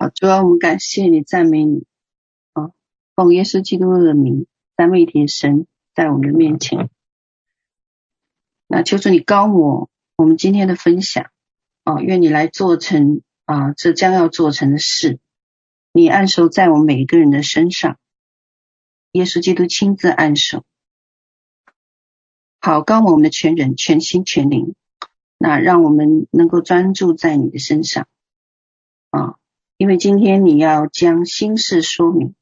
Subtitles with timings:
[0.00, 1.84] 好，主要我们感谢你，赞美你，
[2.52, 2.70] 啊，
[3.16, 6.88] 奉耶稣基督的名，三位一体神在我们的面前。
[8.68, 11.32] 那求主你高我我们今天的分享，
[11.82, 15.18] 啊，愿你来做成啊，这将要做成的事，
[15.90, 17.98] 你按手在我们每一个人的身上，
[19.10, 20.64] 耶稣基督亲自按手，
[22.60, 24.76] 好，高我们的全人、全心、全灵，
[25.38, 28.06] 那让我们能够专注在你的身上，
[29.10, 29.37] 啊，
[29.78, 32.34] 因为今天你要将心事说明，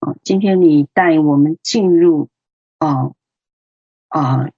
[0.00, 2.28] 啊，今天你带我们进入，
[2.78, 3.12] 啊
[4.08, 4.50] 啊。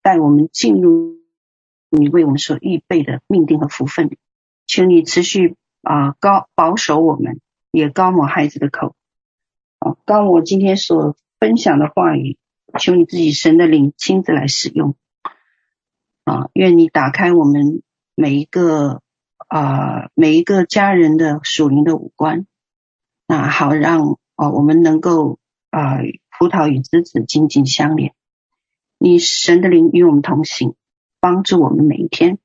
[0.00, 1.18] 带我们进入
[1.90, 4.08] 你为我们所预备的命定和福分。
[4.08, 4.16] 里，
[4.66, 7.40] 求你持续啊高保守我们，
[7.72, 8.94] 也高抹孩子的口。
[9.80, 12.38] 啊，高我今天所分享的话语，
[12.78, 14.96] 求你自己神的灵亲自来使用。
[16.24, 17.82] 啊，愿你打开我们
[18.14, 19.02] 每一个
[19.48, 22.46] 啊每一个家人的属灵的五官，
[23.26, 25.38] 那好让啊我们能够
[25.70, 25.98] 啊
[26.38, 28.14] 葡萄与枝子紧紧相连。
[28.98, 30.74] 你神的灵与我们同行，
[31.20, 32.38] 帮助我们每一天。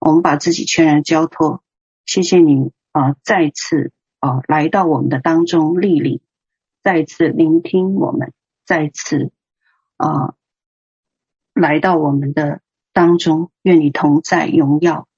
[0.00, 1.64] 我们把自己全然交托，
[2.06, 3.16] 谢谢你啊！
[3.24, 6.20] 再次啊来到我们的当中莅临，
[6.84, 8.32] 再次聆听我们，
[8.64, 9.32] 再次
[9.96, 10.34] 啊
[11.52, 12.60] 来到我们的
[12.92, 13.50] 当中。
[13.62, 15.08] 愿你同在，荣耀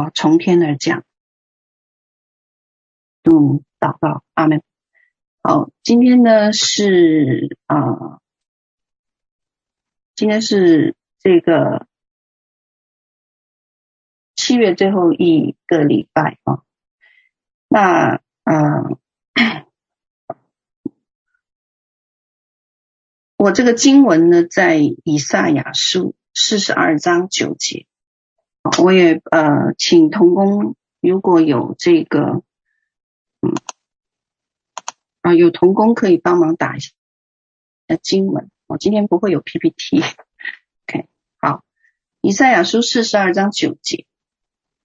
[0.00, 1.04] 啊从天而降。
[3.22, 4.62] 嗯，祷告，阿门。
[5.42, 8.20] 好，今天呢是啊。
[10.16, 11.86] 今天是这个
[14.36, 16.62] 七月最后一个礼拜啊，
[17.68, 18.84] 那啊，
[23.36, 27.86] 我这个经文呢，在以赛亚书四十二章九节，
[28.82, 32.42] 我也呃请童工如果有这个
[33.40, 33.54] 嗯
[35.22, 36.90] 啊有童工可以帮忙打一下
[38.02, 38.50] 经文。
[38.66, 41.08] 我今天不会有 PPT，OK，
[41.40, 41.64] 好，
[42.20, 44.06] 以赛亚书四十二章九节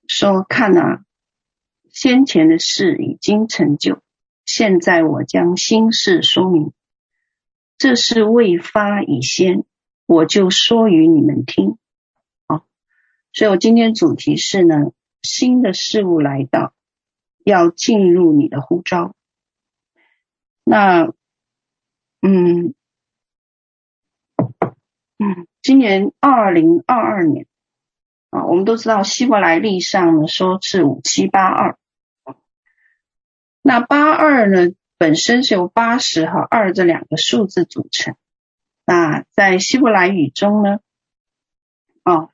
[0.08, 1.06] 说：“看啊，
[1.92, 4.00] 先前的事已经成就，
[4.44, 6.74] 现在我将新事说明。
[7.78, 9.66] 这事未发以先，
[10.08, 11.78] 我就说与你们听。”
[13.36, 14.92] 所以我今天主题是呢，
[15.22, 16.74] 新的事物来到，
[17.44, 19.14] 要进入你的呼召。
[20.64, 21.14] 那，
[22.22, 22.74] 嗯。
[25.18, 27.46] 嗯，今年二零二二年
[28.30, 31.78] 啊，我们都知道希伯来历上呢说是五七八二，
[33.62, 38.18] 那八二呢本身是由八十和二这两个数字组成。
[38.86, 40.80] 那在希伯来语中呢，
[42.04, 42.30] 啊，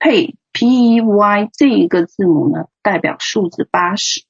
[0.00, 4.24] 配 P E Y 这一个字母呢代表数字八十，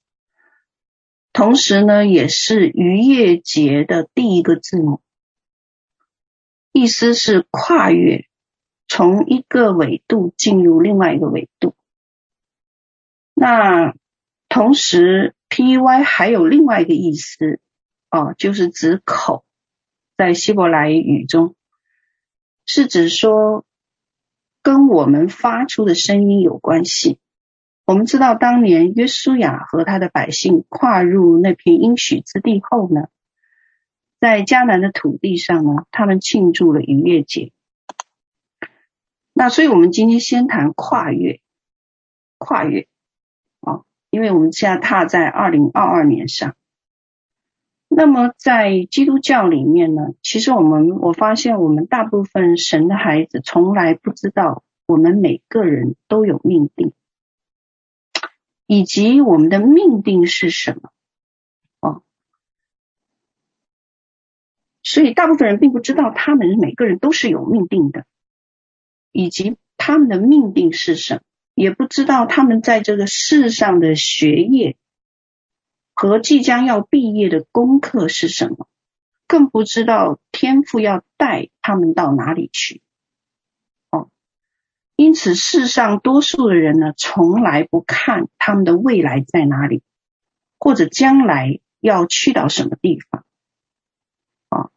[1.32, 5.00] 同时呢也是逾越节的第一个字母。
[6.72, 8.26] 意思是跨越，
[8.88, 11.74] 从一个纬度进入另外一个纬度。
[13.32, 13.94] 那
[14.48, 17.60] 同时 P E Y 还有另外一个意思，
[18.10, 19.44] 哦，就是指口，
[20.16, 21.54] 在希伯来语中
[22.66, 23.64] 是指说
[24.62, 27.18] 跟我们发出的声音有关系。
[27.86, 33.08] 我们知道，当年约书亚和他的百姓跨入那片应许之地后呢，
[34.20, 37.52] 在迦南的土地上呢，他们庆祝了逾越节。
[39.32, 41.40] 那所以，我们今天先谈跨越，
[42.38, 42.86] 跨越
[43.60, 46.54] 啊，因为我们现在踏在二零二二年上。
[48.02, 56.94] 那么，在基督教里面呢，其实我们我发现，我们大部分神的孩子从来不知道，我们每个人都有命定，
[58.66, 60.90] 以及我们的命定是什么。
[64.82, 68.06] 所以，大部分人并不知道他们每个人都是有命定的，
[69.12, 71.20] 以及他们的命定是什么，
[71.54, 74.78] 也不知道他们在这个世上的学业
[76.00, 78.68] 和即将要毕业的功课是什么，
[79.28, 82.80] 更不知道天父要带他们到哪里去。
[83.90, 84.08] 哦，
[84.96, 89.82] 因此，世上多数的人呢，从来不看他们的未来在哪里，
[90.58, 93.26] 或者将来要去到什么地方。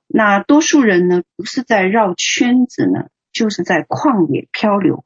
[0.07, 5.05] 那多数人呢，不是在绕圈子呢，就是在旷野漂流，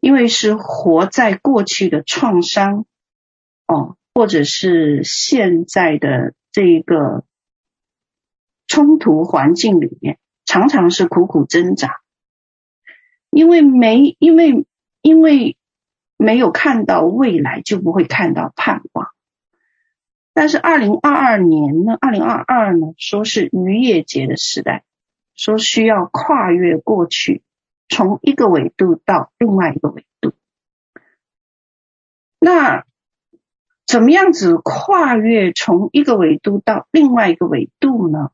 [0.00, 2.86] 因为是活在过去的创伤，
[3.66, 7.24] 哦，或者是现在的这个
[8.66, 12.02] 冲突环境里面，常常是苦苦挣扎，
[13.30, 14.66] 因为没，因为
[15.00, 15.56] 因为
[16.18, 19.08] 没有看到未来，就不会看到盼望。
[20.34, 24.84] 但是二零二二年呢，二零二二呢，说是渔业节的时代，
[25.34, 27.42] 说需要跨越过去，
[27.88, 30.34] 从一个维度到另外一个维度。
[32.38, 32.84] 那
[33.90, 38.30] 怎么样子跨越从一个维度到另外一个维度呢？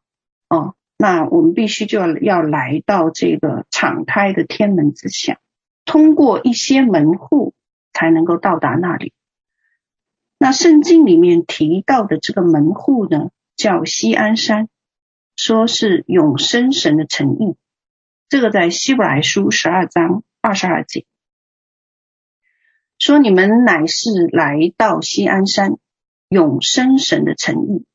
[0.51, 5.39] 哦，那我们必须就要要来到这个敞开的天门之下，
[5.87, 7.55] 通过一些门户
[7.95, 9.15] 才能够到达那里。
[10.39, 14.69] 那圣经里面提到的这个门户呢，叫锡安山，
[15.37, 17.57] 说是永生神的城邑。
[18.29, 21.07] 这个在希伯来书十二章二十二节
[23.07, 25.77] 说：“你们乃是来到锡安山，
[26.29, 27.87] 永生神的诚意，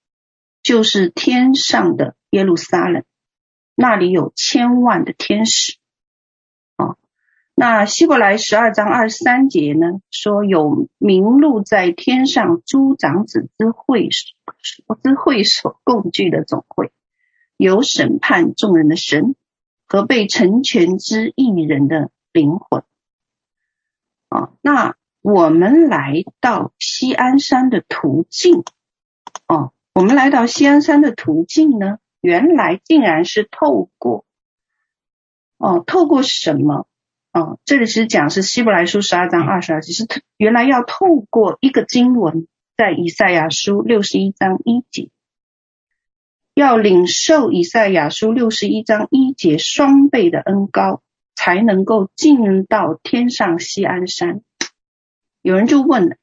[0.64, 3.04] 就是天上的耶路撒冷，
[3.76, 5.76] 那里有千万的天使。”
[6.78, 6.96] 啊
[7.56, 16.94] 那希伯来十二章二十三节呢，说有名录在天上诸长子之会所之会所共聚的总会，
[17.58, 19.36] 有审判众人的神
[19.86, 22.84] 和被成全之一人的灵魂。
[24.30, 28.64] 啊，那我们来到西安山的途径，
[29.48, 34.26] 哦，我们来到西安山的途径呢，原来竟然是透过，
[35.58, 36.88] 哦，透过什么？
[37.34, 40.06] 哦，这里是讲是希伯来书十二章二十二节，是
[40.38, 45.12] 原来要透过一个经文，在以赛亚书六十一章一节，
[46.56, 51.04] 要领受以赛亚书六十一章一节双倍的恩膏，
[51.36, 54.42] 才能够进到天上西安山。
[55.42, 56.16] 有人就问了，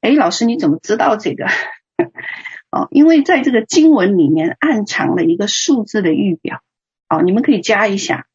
[0.00, 1.46] 哎，老师你怎么知道这个？
[2.70, 6.62] 哦，因为在这个经文里面暗藏了一个数字的预表。
[7.08, 8.26] 哦，你们可以加一下。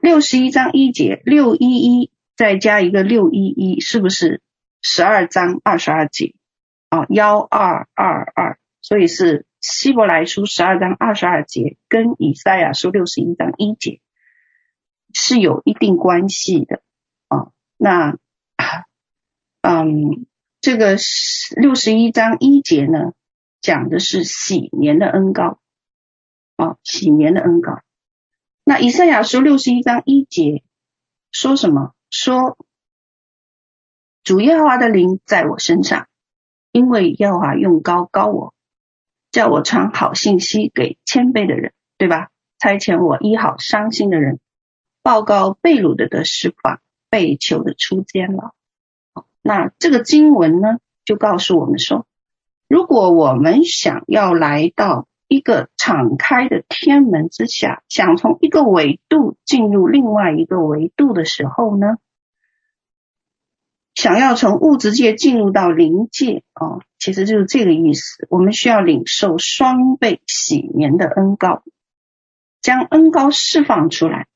[0.00, 4.40] 六十一章一节，六一一再加一个六一一，是不是
[4.80, 6.34] 十二章二十二节？
[6.90, 14.00] 哦，幺二二二，所以是希伯来书十二章二十二节跟以赛亚书六十一章一节
[15.12, 16.82] 是有一定关系的
[17.28, 17.52] 哦。
[17.76, 18.16] 那
[19.62, 20.26] 嗯，
[20.60, 20.96] 这个
[21.56, 23.12] 六十一章一节呢，
[23.60, 25.58] 讲的是禧年的恩膏
[26.56, 27.80] 啊，禧年的恩膏。
[28.64, 30.62] 那以赛亚书六十一章一节
[31.30, 31.94] 说什么？
[32.10, 32.56] 说
[34.24, 36.08] 主耶和华的灵在我身上，
[36.72, 38.54] 因为耶和华用高高我，
[39.30, 42.30] 叫我传好信息给谦卑的人，对吧？
[42.58, 44.40] 差遣我医好伤心的人，
[45.02, 48.54] 报告被掳的得释放，被囚的出监牢。
[49.42, 52.06] 那这个经文呢，就告诉我们说，
[52.68, 55.06] 如果我们想要来到。
[55.32, 61.98] 一个敞开的天门之下，想从一个维度进入另外一个维度的时候呢，
[63.94, 68.26] 想要从物质界进入到灵界哦，其实就是这个意思。
[68.28, 71.62] 我们需要领受双倍喜年的恩膏，
[72.60, 74.26] 将恩膏释放出来，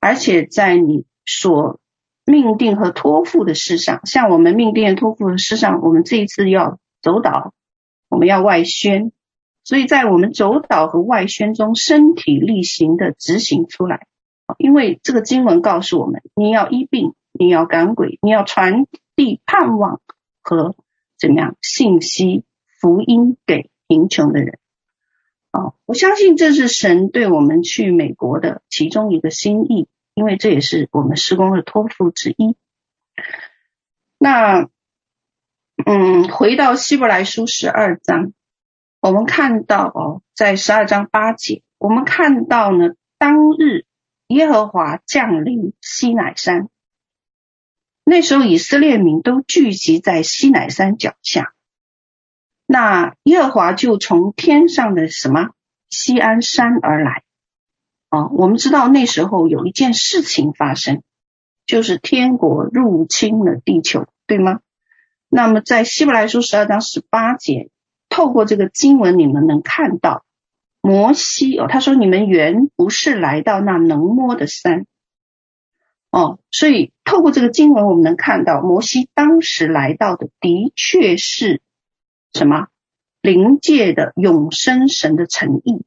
[0.00, 1.80] 而且在你所
[2.24, 7.52] 命定和托付的事上，像我们命定托付的事上，我们这一次要走导，
[8.08, 9.12] 我们要外宣。
[9.62, 14.06] 所以在我们走导和外宣中，身体力行的执行出来。
[14.58, 20.00] 因为这个经文告诉我们，你要医病，你要赶鬼，你要传递盼望
[20.42, 20.74] 和
[21.18, 22.44] 怎么样信息
[22.78, 24.58] 福音给贫穷的人。
[25.50, 32.56] 啊，我相信这是神对我们去美国的其中一个心意，因为这也是我们施工的托付之一。
[34.18, 34.68] 那，
[35.84, 38.32] 嗯，回到希伯来书十二章。
[39.00, 43.84] 我们看到哦，在十二章八节，我们看到呢，当日
[44.28, 46.70] 耶和华降临西乃山，
[48.02, 51.52] 那时候以色列民都聚集在西乃山脚下，
[52.64, 55.50] 那耶和华就从天上的什么
[55.90, 57.23] 锡安山而来。
[58.14, 61.02] 啊，我们知道那时候有一件事情发生，
[61.66, 64.60] 就是天国入侵了地球，对吗？
[65.28, 67.70] 那么在希伯来书十二章十八节。
[68.10, 70.24] 透过这个经文，你们能看到
[70.80, 74.86] 摩西哦，他说：“你们原不是来到那能摸的山
[76.10, 81.60] 哦。”所以透过这个经文，我们能看到摩西当时来到的的确是
[82.32, 82.68] 什么
[83.20, 85.84] 灵界的永生神的诚意。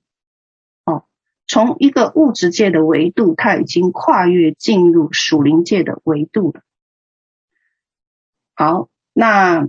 [1.47, 6.61] 从一个物质界的维度，他已经跨越进入属灵界的维度了。
[8.55, 9.67] 好，那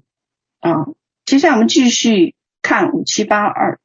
[0.60, 0.86] 啊、
[1.24, 2.34] 接下来我们继续。
[2.60, 3.80] 看五七八二，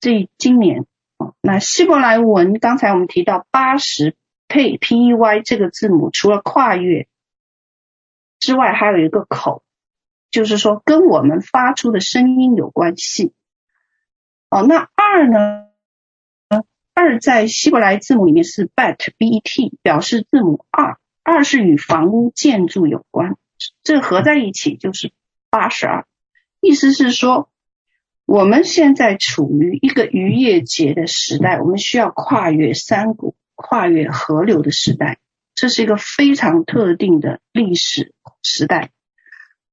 [0.00, 0.86] 这今年
[1.18, 7.06] 哦，那希伯来文刚才我们提到八十配 P E Y 这个字母，除了跨越，
[8.38, 9.62] 之外，还有一个口，
[10.30, 13.34] 就是说跟我们发出的声音有关系。
[14.48, 15.67] 哦，那二呢？
[17.00, 20.98] 二在希伯来字母里面是 bet，b-e-t，表示字母二。
[21.22, 23.36] 二是与房屋建筑有关，
[23.84, 25.12] 这合在一起就是
[25.48, 26.06] 八十二。
[26.60, 27.50] 意思是说，
[28.26, 35.18] 我们现在处于一个渔业节的时代，我们需要跨越山谷、跨越河流的时代，
[35.54, 38.12] 这是一个非常特定的历史
[38.42, 38.90] 时代，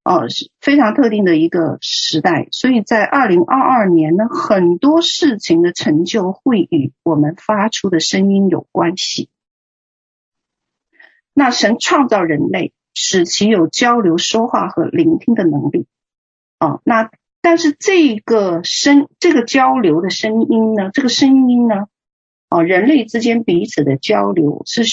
[0.06, 2.46] 哦，是非常特定的一个时代。
[2.52, 9.28] 所以在二零二二年呢，很多事情的成就会与我们发出的声音有关系。
[11.34, 15.86] 那神创造人类，使其有交流、说话和聆听的能力。
[16.60, 17.10] 哦，那
[17.42, 20.90] 但是这个声，这个交流的声音呢？
[20.92, 21.86] 这个声音呢？
[22.48, 24.84] 哦，人类之间彼此的交流是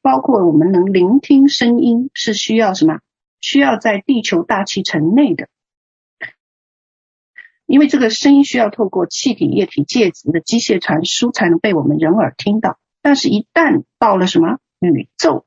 [0.00, 3.00] 包括我们能聆听声音，是需要什么？
[3.42, 5.50] 需要在地球大气层内的，
[7.66, 12.78] 因为这个声音需要透过气体、液体介质的机械传输才能被我们人耳听到。
[13.02, 15.44] 但是，一旦到了什么宇宙，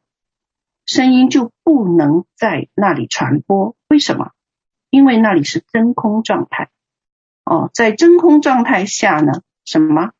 [0.86, 3.76] 声音就不能在那里传播。
[3.88, 4.32] 为什么？
[4.90, 6.70] 因为那里是真空状态，
[7.46, 10.12] 哦，在真空状态下呢，什么？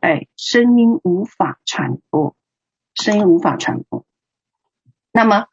[0.00, 2.36] 哎，声音无法传播，
[2.94, 4.04] 声音无法传播。
[5.12, 5.46] 那么，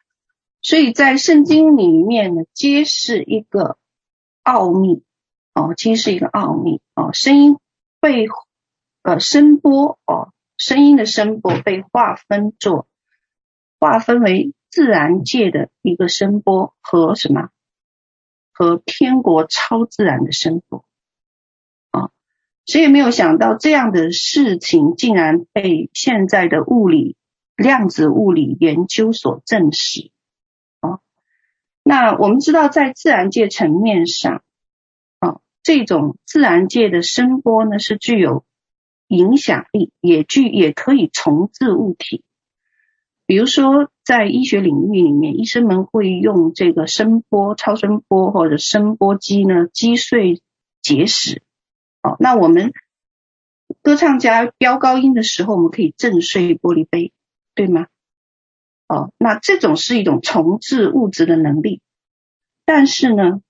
[0.63, 3.77] 所以在圣经里面呢，揭示一个
[4.41, 5.03] 奥秘，
[5.53, 7.57] 哦，揭示一个奥秘，哦，声音
[7.99, 8.27] 被
[9.03, 12.87] 呃声波，哦，声音的声波被划分作，
[13.77, 17.49] 划分为自然界的一个声波和什么？
[18.53, 20.85] 和天国超自然的声波
[21.91, 22.11] 啊，
[22.65, 27.17] 谁也没有想到这样的事情竟然被现在的物理
[27.57, 30.11] 量子物理研究所证实。
[31.83, 34.41] 那我们知道，在自然界层面上
[35.19, 38.45] 啊，这种自然界的声波呢，是具有
[39.07, 42.23] 影响力，也具也可以重置物体。
[43.25, 50.41] 比如说，在医学领域里面，医生们会用这个声波、超声波或者声波机呢击碎
[50.81, 51.41] 结石。
[52.01, 52.73] 哦，那我们
[53.81, 57.13] 歌唱家飙高音的时候，我们可以震碎玻璃杯，
[57.55, 57.87] 对吗？
[58.87, 61.81] 哦，那这种是一种重置物质的能力，
[62.65, 63.41] 但是呢，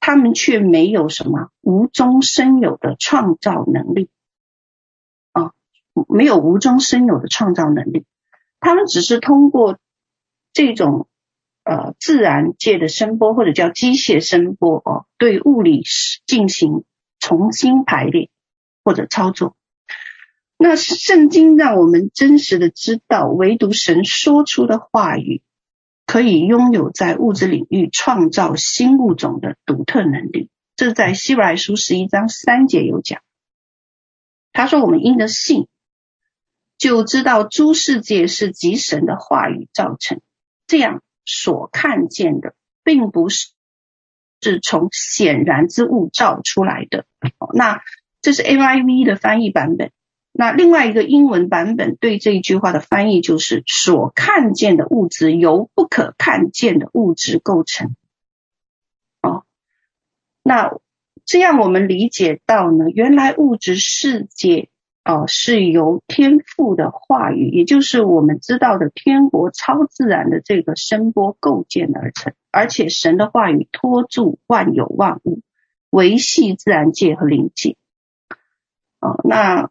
[0.00, 4.08] 他们却没有什么无中生有的创造能力。
[5.32, 5.52] 啊，
[6.08, 8.04] 没有无中生有的创造能力。
[8.60, 9.78] 他们只是通过
[10.52, 11.08] 这种
[11.64, 15.82] 呃自然界的声波或者叫机械声波哦，对物理
[16.26, 16.84] 进行
[17.18, 18.30] 重新排列
[18.84, 19.56] 或者操作。
[20.62, 25.42] 那圣经让我们真实的知道，唯独神说出的话语
[26.06, 30.50] 可以拥有在物质领域创造新物种的独特能力。
[30.76, 33.22] 这在希伯来书十一章三节有讲。
[34.52, 35.66] 他说：“我们因着信。”
[36.78, 40.20] 就知道诸世界是藉神的话语造成，
[40.68, 42.54] 这样所看见的，
[42.84, 43.48] 并不是
[44.40, 47.04] 是从显然之物造出来的。
[47.52, 47.82] 那
[48.20, 49.90] 这是 NIV 的翻译版本。
[50.32, 57.94] 那另外一个英文版本对这一句话的翻译就是：所看见的物质由不可看见的物质构成。
[59.20, 59.44] 哦，
[60.42, 60.78] 那
[61.24, 64.68] 这样我们理解到呢，原来物质世界。
[65.04, 75.40] 哦，是由天赋的话语，也就是我们知道的天国超自然的这个声波构建而成，而且神的话语托住万有万物，
[75.90, 77.76] 维系自然界和灵界。
[79.00, 79.70] 哦，那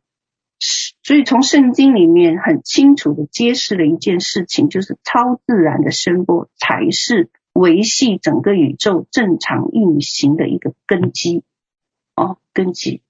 [1.03, 11.43] 所以从圣经里面很清楚的揭示了一件事情，就是超自然的声波才是维系整个宇宙正常运行的一个根基。
[12.15, 13.01] 哦，根基。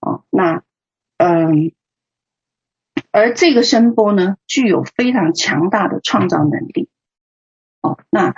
[0.00, 0.62] 哦，那。
[1.20, 1.72] 嗯，
[3.10, 6.88] 而这个声波呢，具有非常强大的创造能力。
[7.82, 8.36] 哦，那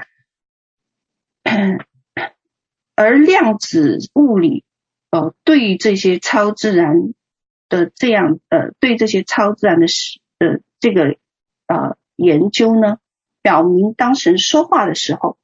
[2.96, 4.64] 而量子物理，
[5.10, 7.12] 哦，对于这些超自然
[7.70, 11.16] 的这样，呃，对这些超自然的事的这个
[11.66, 12.98] 呃研究呢，
[13.40, 15.38] 表明当神说话的时候，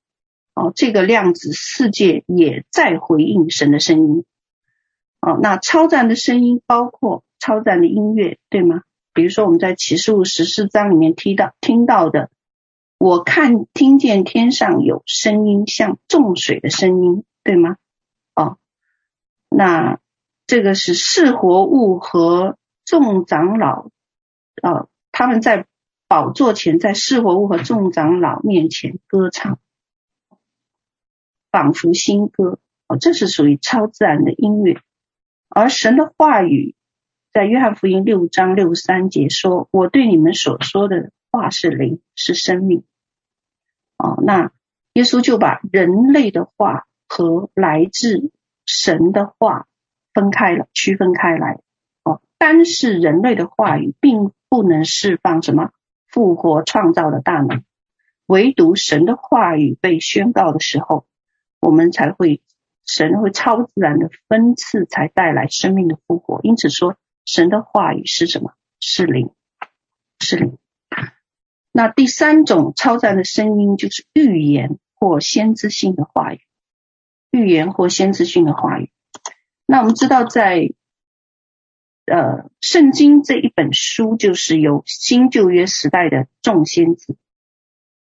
[0.55, 4.25] 哦，这个量子世界也在回应神的声音。
[5.23, 7.23] 哦，那超自然的声音包括。
[7.39, 8.83] 超自然的音乐，对吗？
[9.13, 12.31] 比如说我们在启示录十四章里面听到听到的，
[12.99, 17.77] 我看听见天上有声音，像众水的声音，对吗？
[18.35, 18.57] 哦，
[19.49, 20.01] 那
[20.47, 23.91] 这个是四活物和众长老，
[24.63, 25.67] 啊，他们在
[26.09, 29.59] 宝座前，在四活物和众长老面前歌唱，
[31.51, 34.81] 仿佛新歌哦，这是属于超自然的音乐。
[35.49, 36.77] 而神的话语，
[37.33, 42.85] 在约翰福音六章六十三节说：“我对你们所说的话是灵，是生命。”
[43.99, 44.53] 哦，那
[44.93, 48.31] 耶稣就把人类的话和来自
[48.65, 49.67] 神的话
[50.17, 51.61] 分开了，区分开来。
[52.03, 55.73] 哦，单是人类的话语，并不能释放什么
[56.09, 57.63] 复活创造的大能。
[58.25, 61.07] 唯独神的话语被宣告的时候，
[61.61, 62.41] 我们才会，
[62.87, 66.41] 神会超自然的分赐，才带来生命的复活。
[66.43, 66.97] 因此说，
[67.27, 68.55] 神的话语是什么？
[68.81, 69.31] 是灵，
[70.19, 70.57] 是灵。
[71.73, 76.41] 那第三种超自然的声音，就是预言或先知性的话语。
[77.31, 78.91] 预言或先知性的话语。
[79.67, 80.71] 那我们知道在，
[82.07, 87.17] 呃圣经这一本书，就是由新旧约时代的众先知。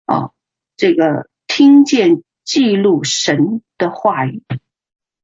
[0.05, 0.33] 哦，
[0.75, 4.43] 这个听见记录神的话语，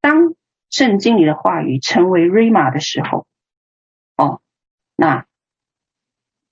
[0.00, 0.34] 当
[0.70, 3.26] 圣经里的话语成为 Rhema 的时候，
[4.16, 4.42] 哦，
[4.96, 5.26] 那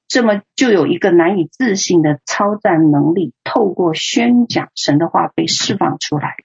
[0.06, 6.36] 这么就有一个难以置信的超赞能力，透过宣讲神的话被释放出来，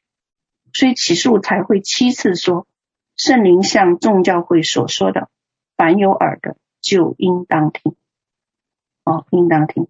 [0.73, 2.65] 所以启示录才会七次说，
[3.17, 5.29] 圣灵向众教会所说的，
[5.75, 7.95] 凡有耳的就应当听，
[9.03, 9.87] 哦，应当听。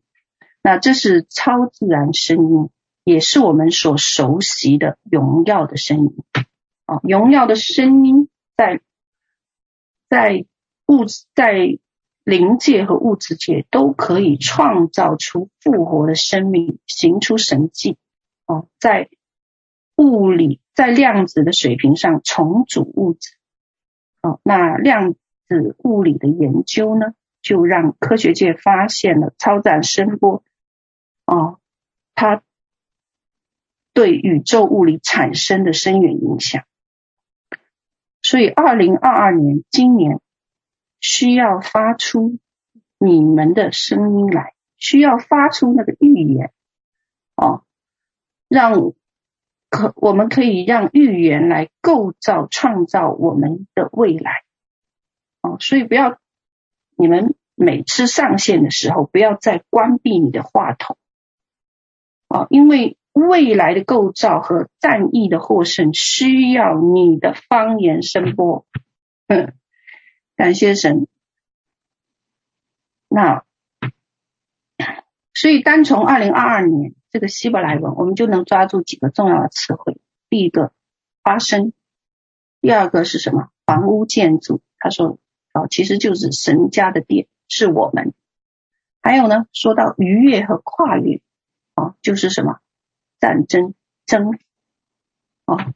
[0.63, 2.69] 那这是超自然声音，
[3.03, 6.15] 也是我们所熟悉的荣耀的声音。
[6.85, 8.81] 啊，荣耀的声音在
[10.09, 10.45] 在
[10.87, 11.77] 物质、在
[12.23, 17.97] 灵界和物质界都可以创造出复活的生命，行出神迹。
[18.45, 19.09] 哦，在
[19.97, 23.31] 物理、在量子的水平上重组物质。
[24.21, 30.43] 哦，那量子物理的研究呢，就让科学界发现了超自然声波。
[31.25, 31.59] 哦，
[32.15, 32.43] 它
[33.93, 36.65] 对宇宙物理产生的深远影响，
[38.21, 40.19] 所以二零二二年今年
[40.99, 42.37] 需要发出
[42.99, 46.51] 你们的声音来，需要发出那个预言
[47.35, 47.63] 哦，
[48.47, 48.93] 让
[49.69, 54.43] 可我们可以让预言来构造创造我们的未来
[55.41, 56.19] 哦，所以不要
[56.95, 60.97] 你们每次上线的时候，不要再关闭你的话筒。
[62.27, 68.65] 啊，因为未来的构造和战役的获胜需要你的方言声波。
[69.27, 69.53] 嗯，
[70.35, 71.07] 感谢神。
[73.09, 73.43] 那
[75.33, 79.99] 所以单从二零二二年这个希伯来文，我们就能抓住几个重要的词汇。
[80.29, 80.71] 第一个
[81.23, 81.73] 发声，
[82.61, 83.49] 第二个是什么？
[83.65, 84.61] 房屋建筑。
[84.77, 85.17] 他说，
[85.51, 88.13] 哦，其实就是神家的殿，是我们。
[89.01, 91.21] 还有呢，说到逾越和跨越。
[91.73, 92.59] 哦，就是什么
[93.19, 93.73] 战争
[94.05, 94.29] 争
[95.47, 95.73] 哦，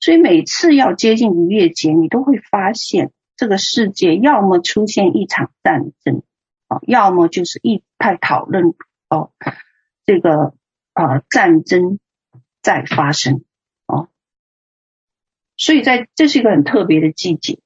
[0.00, 6.22] 所以每次要接近逾越节，你都会发现这个世界要么出现一场战争，
[6.68, 8.74] 哦，要么就是一派讨论
[9.08, 9.30] 哦，
[10.04, 10.54] 这个
[10.94, 11.98] 啊、战争
[12.62, 13.44] 在发生
[13.86, 14.08] 哦，
[15.56, 17.58] 所以在这是一个很特别的季节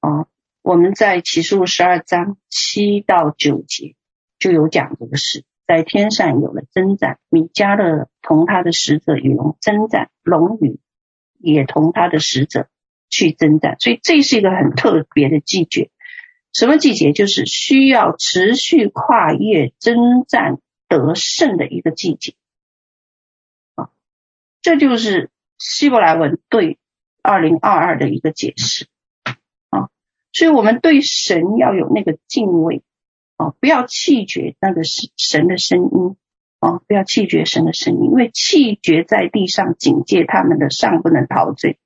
[0.00, 0.28] 啊，
[0.62, 3.94] 我们在启示录十二章七到九节
[4.38, 5.44] 就有讲这个事。
[5.66, 10.78] 在天上有了征战，米迦勒同他的使者与龙征战，龙与
[11.40, 12.68] 也同他的使者
[13.10, 15.90] 去征战，所以这是一个很特别的季节。
[16.52, 17.12] 什么季节？
[17.12, 22.34] 就是需要持续跨越征战得胜的一个季节！
[24.66, 26.76] 这就是希伯来文对
[27.22, 28.88] 二零二二的一个解释
[29.70, 29.90] 啊！
[30.32, 32.82] 所以我们对神要有那个敬畏。
[33.36, 36.16] 啊，不要气绝那个是神的声音
[36.58, 41.78] 啊，不要气绝神的声音，因为气绝在地上警戒他们的，尚不能陶醉，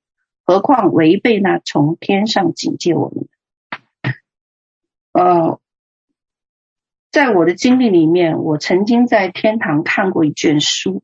[0.43, 3.27] 何况违背那从天上警戒我们。
[5.11, 5.59] 呃，
[7.11, 11.03] 在我的经历里面，我曾经在天堂看过一卷书，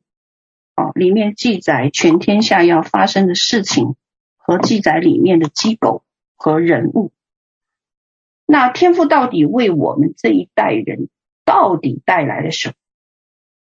[0.78, 3.96] 哦，里面记载全天下要发生的事情，
[4.38, 7.12] 和记载里面的机构和人物。
[8.46, 11.10] 那天父到底为我们这一代人
[11.44, 12.76] 到底带来了什么？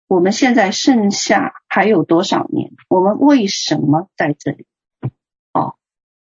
[0.06, 2.70] 我们现在剩下还有多少年？
[2.88, 4.66] 我们为什么在这里？
[5.52, 5.74] 哦，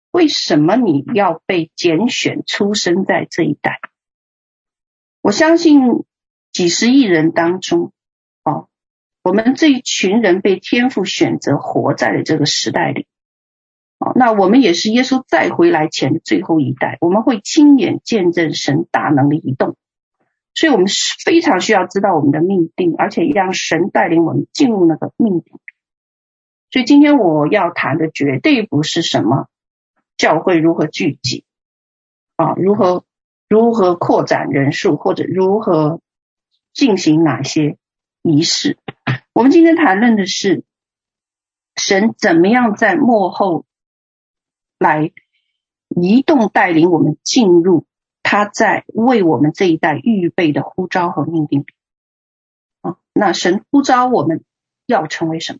[0.09, 3.79] 为什么你要被拣选出生在这一代？
[5.21, 6.03] 我相信
[6.51, 7.93] 几十亿人当中，
[9.23, 13.07] 我们这一群人被天父选择活在了这个时代里。
[13.99, 19.77] 啊那我们也是耶稣再回来前的最后一代，我们会亲眼见证神大能的移动，
[20.53, 25.57] 所以我们是非常需要知道我们的命定，而且让神带领我们进入那个命定。
[26.69, 29.47] 所以今天我要谈的绝对不是什么
[30.17, 31.45] 教会如何聚集
[32.35, 33.05] 啊，如何
[33.47, 36.01] 如何扩展人数，或者如何
[36.73, 37.77] 进行哪些
[38.21, 38.77] 仪式。
[39.33, 40.63] 我们今天谈论的是
[41.75, 43.65] 神怎么样在幕后
[44.77, 45.11] 来
[45.89, 47.87] 移动带领我们进入
[48.21, 51.65] 他在为我们这一代预备的呼召和命定
[52.81, 52.97] 啊。
[53.11, 54.43] 那神呼召我们
[54.85, 55.59] 要成为什么？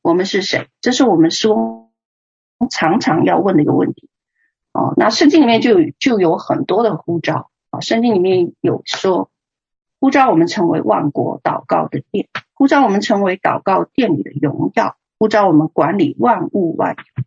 [0.00, 0.68] 我们是谁？
[0.80, 1.90] 这是我们说
[2.70, 4.08] 常常要问的一个问题。
[4.72, 7.80] 哦，那圣经里面就有就有很多的呼召啊。
[7.80, 9.30] 圣经里面有说，
[10.02, 17.24] 呼召我们成为万国祷告的殿，呼召我们成为祷告殿里的荣耀，呼召我们管理万物万有，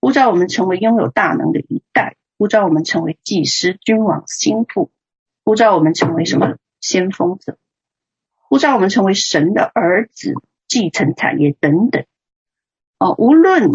[0.00, 4.90] 呼召我们成为拥有大能的一代，呼召我们成为祭司、君王、心腹，
[5.44, 7.58] 呼召我们成为什么先锋者，
[8.48, 10.32] 呼召我们成为神的儿子。
[10.68, 12.06] 继承产业等等，
[12.98, 13.70] 哦，无论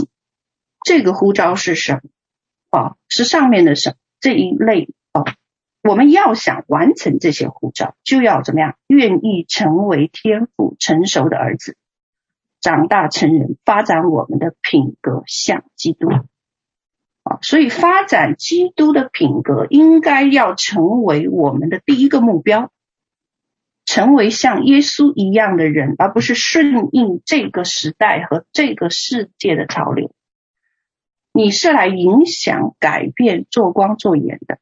[0.83, 2.01] 这个呼召是什
[2.69, 5.23] 么，哦，是上面的什这一类，哦，
[5.83, 8.75] 我们要想完成这些护照，就要怎么样？
[8.87, 11.75] 愿意成为天赋成熟的儿子，
[12.59, 16.09] 长大成人，发展我们的品格像基督，
[17.23, 22.71] 啊，所以发展基督的品格，应该要成为我们的第一个目标。
[23.83, 30.15] 成为像耶稣一样的人，而不是顺应这个时代和这个世界的潮流。
[31.33, 34.59] 你是来影响、改变、做光做盐的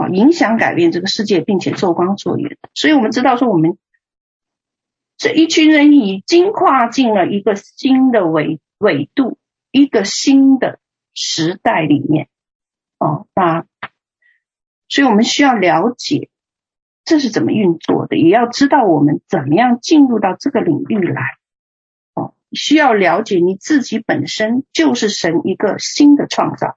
[0.00, 0.08] 啊！
[0.08, 2.58] 影响、改变这个世界，并且做光做盐。
[2.74, 3.78] 所以我们知道说，我们
[5.16, 9.38] 这一群人已经跨进了一个新的纬纬度，
[9.70, 10.78] 一个新的
[11.14, 12.28] 时代里面
[12.98, 13.26] 哦。
[13.34, 13.66] 那
[14.88, 16.30] 所以我们需要了解。
[17.08, 18.16] 这是怎么运作的？
[18.16, 21.22] 也要知道我们怎么样进入到这个领域来。
[22.14, 26.76] 哦，需要了解你自己本身就是神一个新的创造。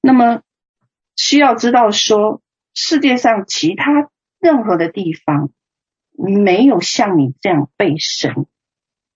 [0.00, 0.40] 那么
[1.16, 2.40] 需要知道说，
[2.74, 5.50] 世界上其他任何的地方
[6.12, 8.46] 没有像你这样被神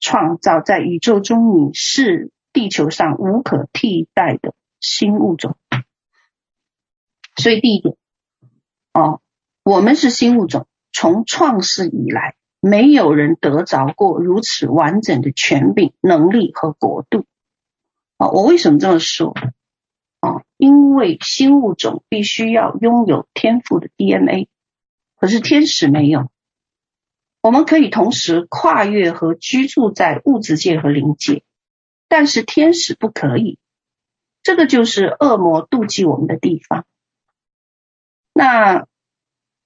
[0.01, 5.57] 创造，在宇宙中你是地球上无可替代的新物种。
[7.37, 7.97] 所以第一点，
[8.93, 9.21] 哦。
[9.63, 17.27] 我们是新物种，从创世以来，没有人得着过如此完整的权柄、能力和国度。
[18.17, 19.37] 啊，我为什么这么说？
[20.21, 24.49] 啊，因为新物种必须要拥有天赋的 DNA，
[25.17, 26.31] 可是天使没有。
[27.43, 31.43] 我们可以同时跨越和居住在物质界和灵界，
[32.09, 33.59] 但是天使不可以。
[34.43, 36.87] 这个就是恶魔妒忌我们的地方。
[38.33, 38.87] 那。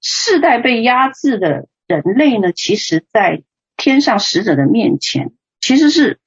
[0.07, 3.43] 世代被压制的人类呢，其实，在
[3.75, 6.19] 天上使者的面前，其实是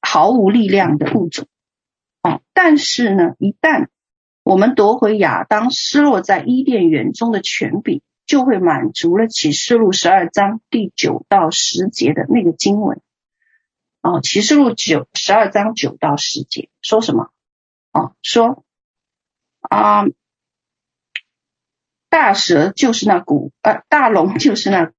[0.00, 1.48] 毫无力量的物种。
[2.26, 3.88] 哦，但是呢，一旦
[4.42, 13.00] 我们夺回亚当失落在伊甸园中的权柄，就会满足了启示录十二章第九到十节的那个经文。
[14.02, 17.30] 哦，启示录九十二章九到十节说什么？
[17.92, 18.64] 哦，说
[19.60, 20.04] 啊。
[22.08, 24.90] 大蛇就是那古呃，大龙就是那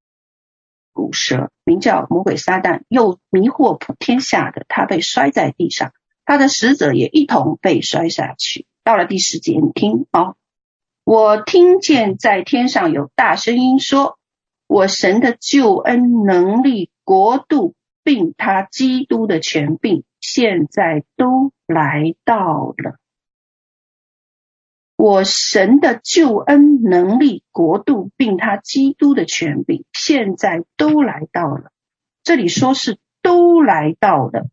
[0.92, 4.66] 古蛇，名叫魔鬼撒旦，又迷惑普天下的。
[4.68, 5.94] 他被摔在地上，
[6.28, 8.68] 他的使者也一同被摔下去。
[8.84, 10.36] 到了第十节，你听哦，
[11.06, 14.20] 我听见在天上有大声音说
[14.68, 22.98] ：“我神的救恩、能力、国度，并他基督的权柄，现在都来到了。”
[24.98, 31.72] 我神的救恩、能力、国度，并他基督的权柄，现在都来到了。
[32.24, 34.50] 这里说是都来到了。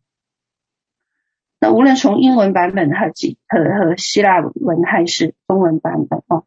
[1.59, 6.45] 那无论从英文版本和及和和希腊文还是中文版本哦，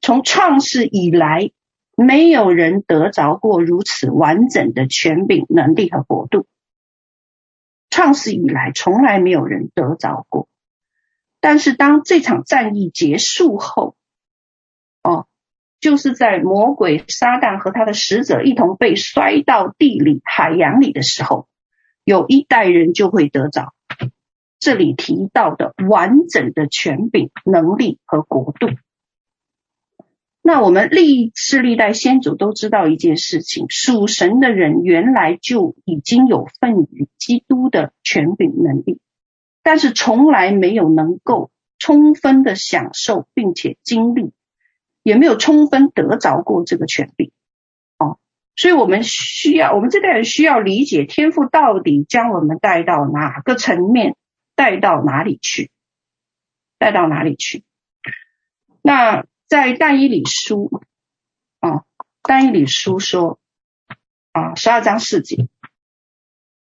[0.00, 1.50] 从创世以来，
[1.96, 6.46] 没有人得着过如此完整的权柄、能力和国度。
[7.88, 10.48] 创世以来，从来没有人得着过。
[11.40, 13.96] 但是当这场战役结束后，
[15.02, 15.26] 哦，
[15.80, 21.48] 就是在魔鬼撒旦和他的使者一同被摔到地里、海洋里的时候，
[22.04, 23.72] 有一代人就会得着
[24.60, 28.68] 这里提到的完整的权柄、能力和国度。
[30.42, 39.00] 那我们历世历代先祖都知道一件事情：属神的人原来就已经有份于基督的权柄能力。
[39.62, 44.32] 但是从来没有能够充分的享受，并且经历，
[45.02, 47.30] 也没有充分得着过这个权柄。
[47.98, 48.18] 哦，
[48.56, 54.16] 所以我们需要，我们这代人需要理解天赋到底将我们带到哪个层面，
[54.60, 55.70] 带到哪里去，
[56.78, 57.64] 带到哪里去。
[58.82, 60.82] 那在但以理书
[61.60, 61.84] 啊，
[62.20, 63.40] 但以理书说
[64.32, 65.48] 啊，十二章四节，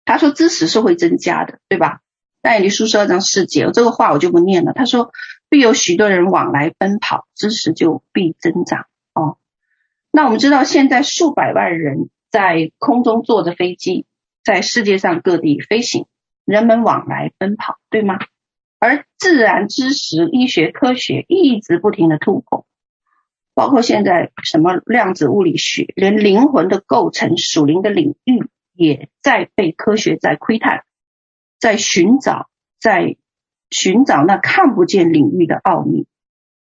[0.05, 1.99] 他说知识是会增加的，对吧？
[2.41, 4.71] 但以理书十二章四节，这个话我就不念了。
[4.71, 5.11] 他说
[5.49, 8.87] 必有许多人往来奔跑，知识就必增长。
[9.13, 9.39] 哦，
[10.09, 14.05] 那我们知道现在数百万人在空中坐着飞机，
[14.41, 16.05] 在世界上各地飞行，
[16.49, 18.17] 人们往来奔跑，对吗？
[18.79, 22.65] 而自然知识、医学、科学一直不停的突破，
[23.53, 30.85] 包括现在什么量子物理学，连灵魂的构成、属灵的领域也在被科学在窥探，
[31.59, 33.15] 在寻找，在
[33.69, 36.07] 寻找那看不见领域的奥秘。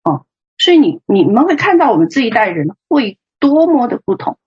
[0.03, 0.25] 哦，
[0.57, 4.39] 所以你你们会看到我们这一代人会多么的不同，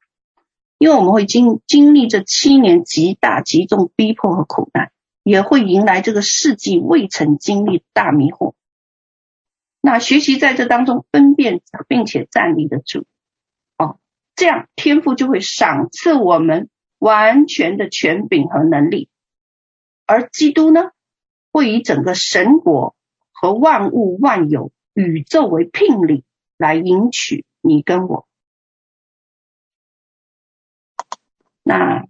[0.80, 4.92] 因为我们会经经历这七年极大极重逼迫和苦难。
[5.28, 8.54] 也会迎来这个世纪未曾经历的大迷惑。
[9.82, 13.06] 那学习在这当中分辨，并且站立得住，
[13.78, 14.00] 哦，
[14.36, 19.10] 这样天父就会赏赐我们完全的权柄和能力。
[20.06, 20.92] 而基督呢，
[21.52, 22.96] 会以整个神国
[23.34, 26.24] 和万物万有宇宙为聘礼
[26.56, 28.26] 来迎娶你跟我。
[31.64, 32.06] 那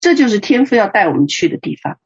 [0.00, 2.00] 这就是天父要带我们去的地方。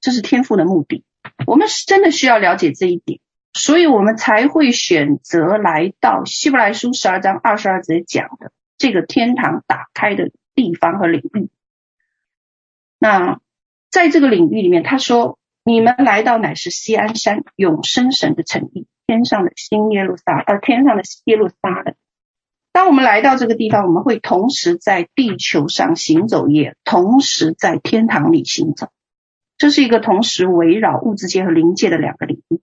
[0.00, 1.04] 这是天赋的目的，
[1.46, 3.20] 我们是真的需要了解这一点，
[3.52, 11.50] 所以我们才会选择来到希伯来书十二章二十二节讲的这个天堂打开的地方和领域。
[12.98, 13.40] 那
[13.90, 21.94] 在这个领域里面，他说：“你们来到乃是锡安山，永生神的城邑，天上的新耶路撒，呃，天上的耶路撒冷。”
[22.72, 28.88] 当我们来到这个地方，我们会同时在地球上行走，也同时在天堂里行走。
[29.60, 32.62] 这是一个同时围绕物质界和灵界的两个领域。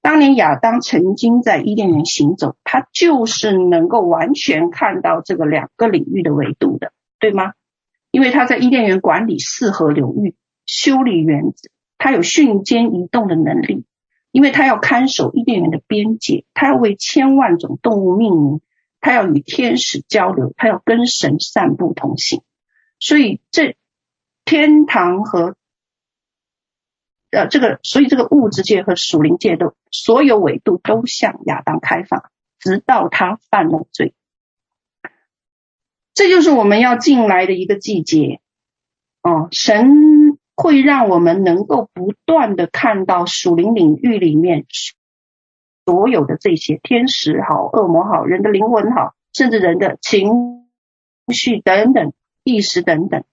[0.00, 7.52] 当年亚当曾经在伊甸园行走，他就是能够完全看到这个两个领域的维度的，对吗？
[8.10, 13.84] 因为他在伊甸园管理四河流域，修理园子，他有瞬间移动的能力，
[14.30, 18.60] 因为他要看守伊甸园的边界，他要为千万种动物命名，
[19.02, 22.40] 他要与天使交流，他要跟神散步同行。
[22.98, 23.76] 所以这
[24.46, 25.56] 天堂和
[27.32, 34.14] 呃，这个，所以这个物质界和属灵界都所有维度都向亚当开放，直到他犯了罪。
[36.12, 38.40] 这就是我们要进来的一个季节。
[39.22, 44.66] 哦，神会让我们能够不断的看到属灵领域里面
[45.86, 50.68] 所有的这些天使好、恶魔好、人的灵魂好，甚至人的情
[51.32, 52.12] 绪等等、
[52.44, 53.24] 意识等等。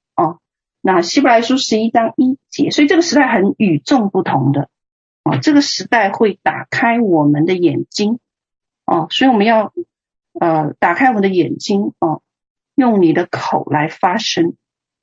[0.82, 4.70] 那希伯来书十一章一节，所以这个时代很与众不同的
[5.26, 8.20] 哦，这个时代会打开我们的眼睛
[8.86, 9.74] 哦，所以我们要
[10.40, 12.22] 呃打开我们的眼睛哦，
[12.76, 14.56] 用你的口来发声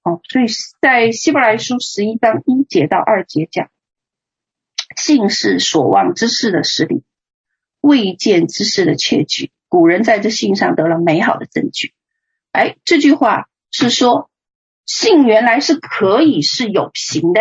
[0.02, 0.46] 哦，所以
[0.80, 3.68] 在希伯来书十一章一节到二节讲，
[4.96, 7.04] 信是所望之事的实底，
[7.82, 9.50] 未见之事的确据。
[9.68, 11.92] 古人在这信上得了美好的证据。
[12.50, 14.30] 哎，这句话是说。
[14.86, 17.40] 信原来是可以是有形的，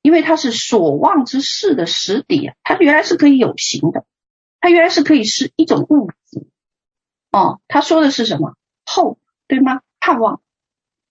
[0.00, 4.06] 因为它是所望之事的实底啊，它原来是可以有形的，
[4.60, 6.48] 它原来是可以是一种物质。
[7.30, 8.56] 哦，他说的是什么？
[8.86, 9.82] 后，对吗？
[10.00, 10.40] 盼望，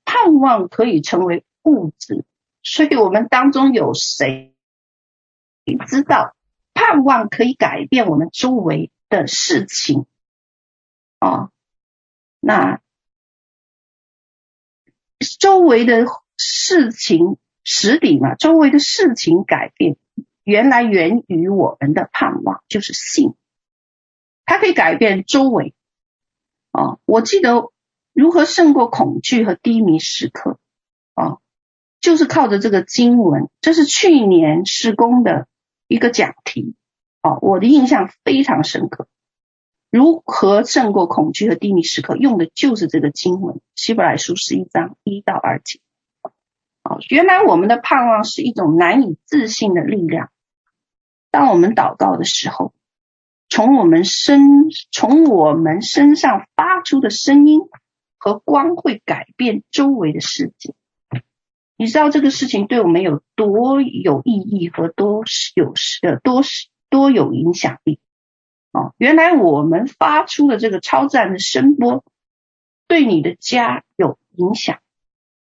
[0.03, 2.25] 盼望可以成为物质，
[2.63, 4.55] 所以我们当中有谁
[5.87, 6.35] 知道
[6.73, 10.07] 盼望可以改变我们周围的事情？
[11.19, 11.51] 哦，
[12.39, 12.81] 那。
[15.39, 16.06] 周围的
[16.38, 19.97] 事情实底嘛，周围的事情改变，
[20.43, 23.34] 原来源于我们的盼望，就是信，
[24.45, 25.73] 它可以改变周围。
[26.71, 27.71] 啊，我记得
[28.13, 30.60] 如何胜过恐惧和低迷时刻，
[31.15, 31.38] 啊，
[31.99, 35.47] 就是靠着这个经文，这是去年施工的
[35.88, 36.75] 一个讲题，
[37.21, 39.08] 啊，我的印象非常深刻。
[39.89, 42.17] 如何胜过恐惧和低迷时刻？
[42.17, 45.80] 用的就是这个经文，希伯来书十一章一到二节。
[46.84, 50.30] 哦，原来我们的盼望是一种难以置信的力量。
[51.32, 52.73] 当我们祷告的时候，
[53.50, 54.41] 从我们身
[54.91, 57.62] 从我们身上发出的声音
[58.17, 60.73] 和光会改变周围的世界。
[61.78, 65.23] 你知道这个事情对我们有多有意义和多
[65.56, 66.41] 有呃多
[66.89, 68.00] 多有影响力？
[68.71, 72.03] 哦，原来我们发出的这个超自然的声波，
[72.88, 74.80] 对你的家有影响。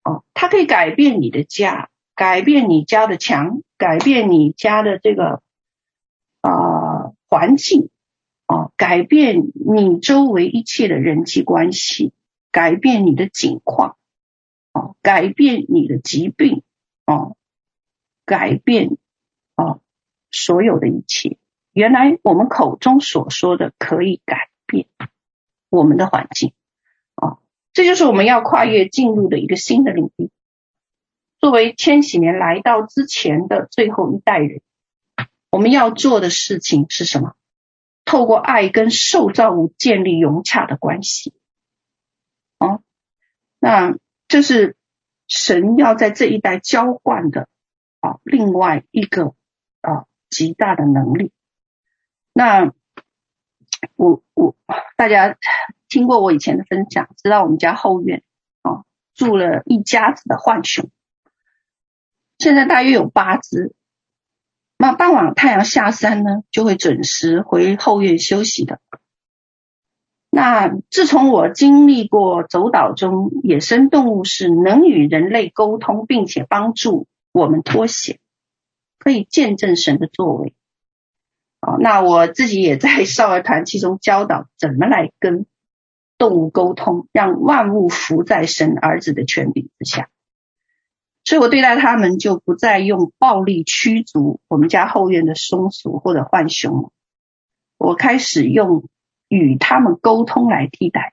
[0.05, 5.43] 哦，它可以改变你的家，改变你家的墙，改变你家的这个
[6.41, 7.91] 啊、环境，
[8.47, 12.13] 哦，改变你周围一切的人际关系，
[12.51, 13.97] 改变你的境况，
[14.73, 16.63] 哦，改变你的疾病，
[17.05, 17.37] 哦，
[18.25, 18.97] 改变
[19.57, 19.81] 哦
[20.31, 21.37] 所有的一切。
[21.79, 24.89] 原来我们口中所说的可以改变
[25.71, 26.53] 我们的环境，
[27.15, 27.39] 啊，
[27.73, 30.29] 这就是我们要跨越进入的一个新的领域。
[31.39, 34.61] 作为千禧年来到之前的最后一代人，
[35.53, 37.37] 我们要做的事情是什么？
[38.05, 41.33] 透过爱跟受造物建立融洽的关系。
[42.59, 42.81] 啊，
[43.61, 44.77] 那这是
[45.29, 47.47] 神要在这一代浇灌的
[48.01, 49.37] 啊，另外一个
[49.81, 51.31] 啊极大的能力。
[52.39, 52.73] 那
[53.97, 54.55] 我我
[54.97, 55.37] 大家
[55.89, 58.23] 听过我以前的分享，知道我们家后院
[58.63, 60.89] 啊住了一家子的浣熊，
[62.39, 63.75] 现在大约有八只。
[64.77, 68.79] 那傍晚太阳下山呢，就会准时回后院休息的。
[70.31, 78.21] 那自从我经历过走岛中野生动物是能与人类沟通，并且帮助我们脱险，
[79.01, 80.55] 可以见证神的作为。
[81.61, 85.45] 哦，那我自己也在少儿团其中教导怎么来跟
[86.17, 90.09] 动物沟通，让万物服在神儿子的权柄之下。
[91.25, 96.93] 所以我对待他们就不再用暴力驱逐我们家后院的松鼠或者浣熊，
[97.77, 98.89] 我开始用
[99.29, 101.13] 与他们沟通来替代。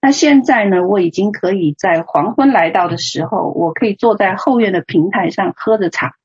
[0.00, 6.16] 那现在呢，我已经可以在黄昏来到的时候，我可以坐在后院的平台上喝着茶。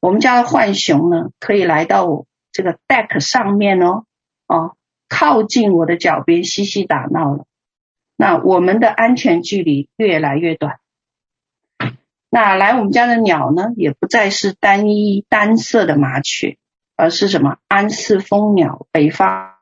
[0.00, 4.04] 我们家的浣熊呢，可以来到我这个 deck 上面哦，
[4.46, 4.76] 哦，
[5.08, 7.44] 靠近我的脚边嬉戏打闹了。
[8.16, 10.78] 那我们的安全距离越来越短。
[12.30, 16.56] 那来我们家的鸟呢，也不再是单一单色的麻雀，
[16.96, 17.58] 而是什么？
[17.68, 19.54] 安氏蜂鸟、北方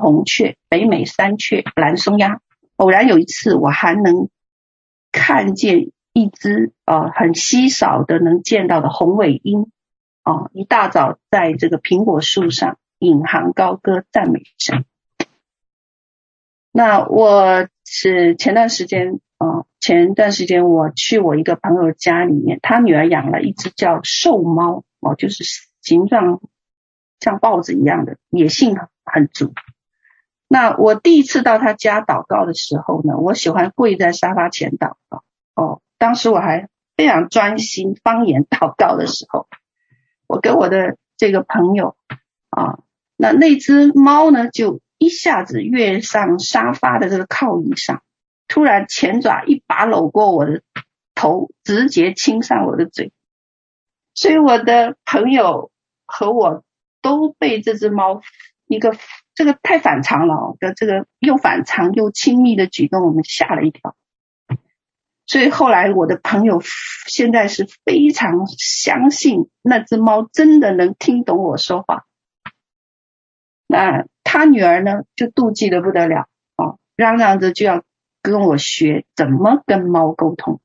[0.00, 2.40] 红雀、北美山雀、蓝松鸦。
[2.76, 4.28] 偶然有一次，我还能
[5.12, 5.90] 看见。
[6.12, 9.70] 一只呃很稀少的能见到的红尾莺
[10.22, 14.84] 啊，一大早在这个苹果树上引吭高歌赞美神。
[16.72, 25.44] 那我是前段时间啊，前段时间我去我一个朋友家里面，他女儿养了一只叫瘦猫哦，就是
[25.80, 26.40] 形状
[27.20, 29.54] 像豹子一样的，野性很足。
[30.48, 35.22] 那我第一次到他家祷告的时候呢，我喜欢跪在沙发前祷告
[35.54, 35.80] 哦。
[35.98, 39.48] 当时我还非常专心方言祷告的时候，
[40.26, 41.96] 我跟我的这个朋友
[42.50, 42.78] 啊，
[43.16, 48.02] 那那只猫呢，就一下子跃上沙发的这个靠椅上，
[48.46, 50.62] 突然前爪一把搂过我的
[51.14, 53.12] 头，直接亲上我的嘴，
[54.14, 55.70] 所以我的朋友
[56.06, 56.64] 和我
[57.02, 58.22] 都被这只猫
[58.66, 58.96] 一个
[59.34, 63.96] 这个太反常了的这个又反常又亲密的举动，我们吓了一跳。
[65.28, 66.62] 所以后来我的朋友
[67.06, 72.06] 现在是非常相信那只猫真的能听懂我说话。
[73.66, 77.84] 那他女儿呢，就妒忌的不得了哦，嚷嚷着就要
[78.22, 80.62] 跟我学怎么跟猫沟通。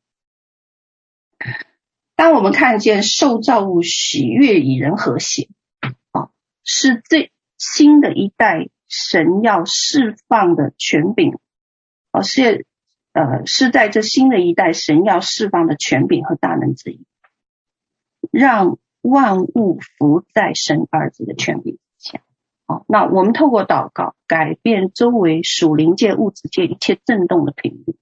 [2.16, 5.50] 当我们看见受造物喜悦与人和谐，
[6.14, 6.32] 哦，
[6.64, 11.38] 是这新的一代神要释放的权柄，
[12.14, 12.66] 哦，是。
[13.14, 17.06] 呃，是在这新的一代神要释放的权柄和大能之一，
[18.32, 22.22] 让万物服在神儿子的权柄之下。
[22.66, 27.96] 好，那我们透过祷告改变周围属灵界、物质界一切震动的频率。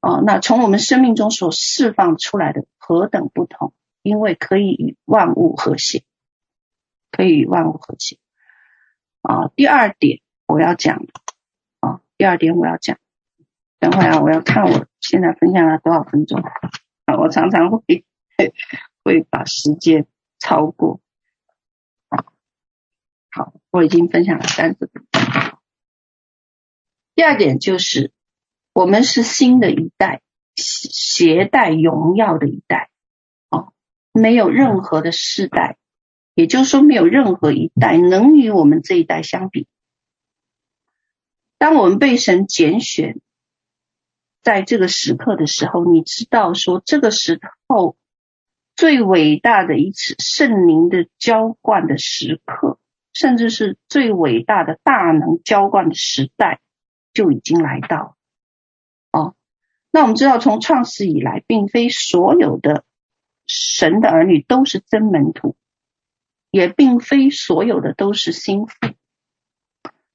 [0.00, 6.02] 哦，那从我们生命中所释放出来的何等不同，因为可以与万物和谐，
[7.12, 8.16] 可以与万物和谐。
[9.22, 11.04] 啊，第二点我要讲，
[11.78, 12.98] 啊，第二点我要讲。
[13.80, 16.38] 等会啊，我要看我现在分享了多少分钟
[17.06, 17.16] 啊！
[17.18, 18.04] 我常常会
[19.02, 20.06] 会把时间
[20.38, 21.00] 超过。
[23.30, 25.58] 好，我已经分享了三十分钟。
[27.14, 28.12] 第二点就是，
[28.74, 30.20] 我们是新的一代，
[30.56, 32.90] 携带荣耀的一代。
[33.48, 33.72] 哦，
[34.12, 35.78] 没有任何的世代，
[36.34, 39.66] 也就是说，没有任何一代能与我们这一代相比。
[41.56, 43.18] 当我们被神拣选。
[44.42, 47.96] 在这个时刻的时候，你知道说这个时候
[48.74, 52.78] 最伟大的一次圣灵的浇灌的时刻
[53.12, 56.60] 甚至是最伟大的大能浇灌的时代
[57.12, 58.16] 就已经来到。
[59.12, 59.34] 哦，
[59.90, 62.84] 那我们知道，从创始以来，并非所有的
[63.46, 65.56] 神的儿女都是真门徒，
[66.50, 68.74] 也并非所有的都是心腹。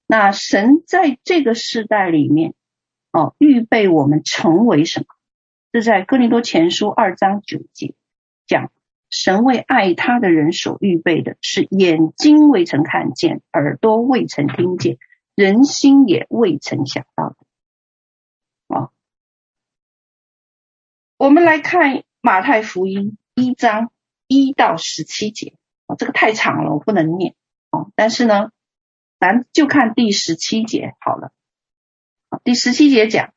[0.07, 2.53] 那神在这个世代里面，
[3.16, 5.05] 哦，预备我们成为什么？
[5.72, 7.95] 这在哥林多前书二章九节
[8.45, 8.72] 讲。
[9.11, 14.97] 神为爱他的人所预备的是眼睛未曾看见，耳朵未曾听见，
[15.36, 17.38] 人心也未曾想到的。
[18.76, 18.89] 啊，
[21.18, 23.91] 我们来看马太福音一章
[24.28, 25.53] 一到十七节
[25.86, 27.36] 啊，这个太长了，我不能念
[27.70, 27.91] 哦。
[27.95, 28.51] 但是呢，
[29.18, 31.32] 咱就看第十七节好了。
[32.43, 33.33] 第十七节讲，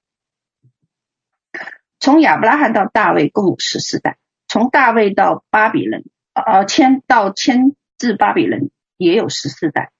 [2.01, 4.19] 从亚伯拉罕到大卫共有十四代。
[4.51, 9.91] 从大卫到巴比伦，呃，迁到迁至巴比伦也有十四代；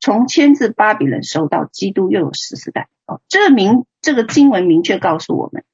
[0.00, 2.90] 从迁至巴比伦时候到基督又有十四代。
[3.06, 5.64] 哦，这个明这个经文明确告诉我们，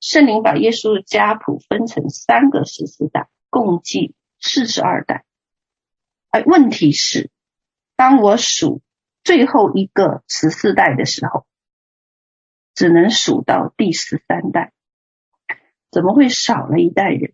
[0.00, 5.26] 圣灵把耶稣的家谱分成三个十四代，共计四十二代。
[6.30, 7.30] 哎，问题是，
[7.96, 8.80] 当我数
[9.24, 11.44] 最后一个十四代的时候，
[12.76, 14.72] 只能数到第十三代。
[15.90, 17.32] 怎么会少了一代人？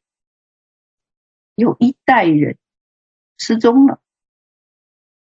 [1.54, 2.56] 有一代人
[3.36, 4.00] 失踪了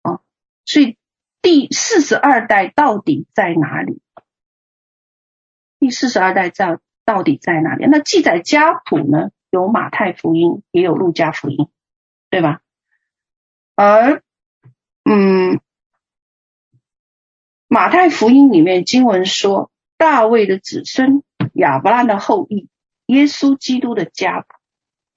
[0.02, 0.20] 啊！
[0.64, 0.96] 所以
[1.42, 4.00] 第四十二代到底在哪里？
[5.80, 7.86] 第四十二代在到底在哪里？
[7.86, 9.30] 那记载家谱呢？
[9.50, 11.68] 有马太福音，也有路加福音，
[12.28, 12.60] 对吧？
[13.76, 14.22] 而
[15.04, 15.60] 嗯，
[17.68, 19.70] 马太福音里面经文说，
[20.04, 21.22] 大卫的子孙，
[21.54, 22.68] 亚伯拉罕的后裔。
[23.06, 24.46] 耶稣基督的家谱，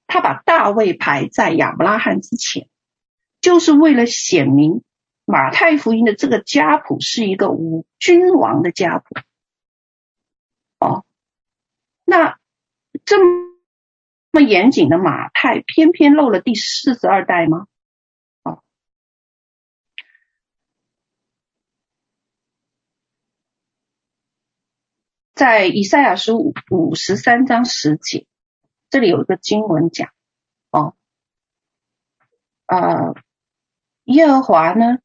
[0.08, 2.70] 他把大卫排在亚伯拉罕之前，
[3.42, 4.82] 就是为了显明
[5.26, 9.06] 马太福音的这个家谱是一个无君王的家谱。
[10.80, 11.04] 哦，
[12.06, 12.38] 那
[13.04, 13.18] 这
[14.32, 17.68] 么严谨的马太，偏偏漏了第四十二代吗？
[25.38, 28.26] 在以赛亚书五五十三章十节，
[28.90, 30.10] 这里有一个经文讲，
[30.72, 30.96] 哦，
[32.66, 33.14] 呃，
[34.06, 34.98] 耶和华呢，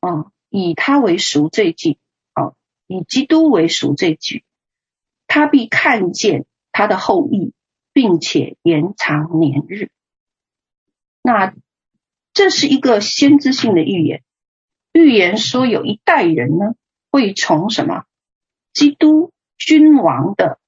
[0.00, 2.00] 哦，以他为赎罪祭，
[2.34, 2.56] 哦，
[2.88, 4.42] 以基督为赎罪祭，
[5.28, 7.54] 他必看见他的后裔，
[7.92, 9.92] 并且延长年日。
[11.22, 11.54] 那
[12.32, 14.24] 这是一个先知性的预言，
[14.92, 16.74] 预言说有一代人呢，
[17.12, 18.06] 会从什么？
[18.72, 19.32] 基督。
[19.66, 20.58] 君王的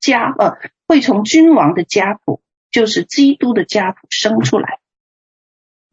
[0.00, 0.58] 家，呃，
[0.88, 4.80] 会从君王的家谱，就是基督的家谱生出来，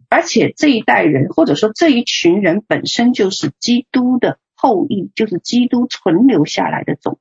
[0.10, 7.20] 而且这一代人，或者说这一群人本身就是基督的后裔，就是基督存留下来的种。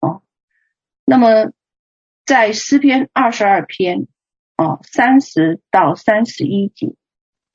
[0.00, 0.22] 哦，
[1.04, 1.52] 那么
[2.24, 4.08] 在诗篇二十二篇，
[4.56, 6.94] 哦，三十到三十一节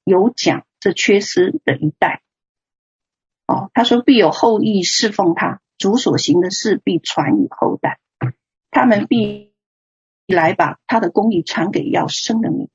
[0.04, 2.22] 有讲这缺失的一代。
[3.48, 5.60] 哦，他说必有后裔侍奉他。
[5.82, 7.98] 主所行的事必传与后代，
[8.70, 9.52] 他们必
[10.28, 12.70] 来把他的公义传给要生的民。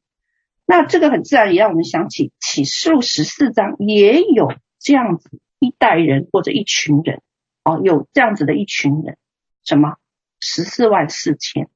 [0.67, 5.31] 那这个很自然也让我们想起启示录十四章也有这样子
[5.61, 7.23] 一代人或者一群人。
[7.63, 9.17] 哦，有这样子的一群人，
[9.63, 9.97] 什么？
[10.41, 11.69] 十四万四千。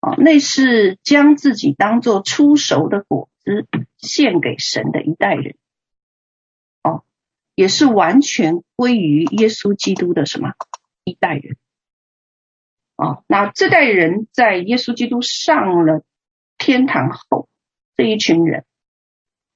[0.00, 3.66] 哦，那是将自己当做出熟的果子
[3.96, 5.56] 献给神的一代人。
[7.56, 10.52] 也是完全归于耶稣基督的什么
[11.04, 11.56] 一代人
[12.96, 13.24] 啊？
[13.26, 16.04] 那这代人在耶稣基督上了
[16.58, 17.48] 天堂后，
[17.96, 18.64] 这一群人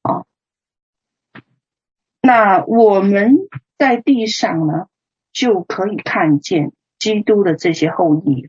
[0.03, 0.25] 啊，
[2.23, 3.37] 那我们
[3.77, 4.87] 在地上呢，
[5.33, 8.49] 就可以看见基督的这些后裔了。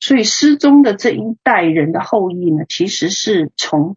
[0.00, 3.96] 所以失踪的这一代人的后裔呢，其实是从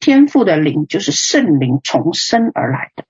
[0.00, 3.04] 天父的灵，就是圣灵重生而来的。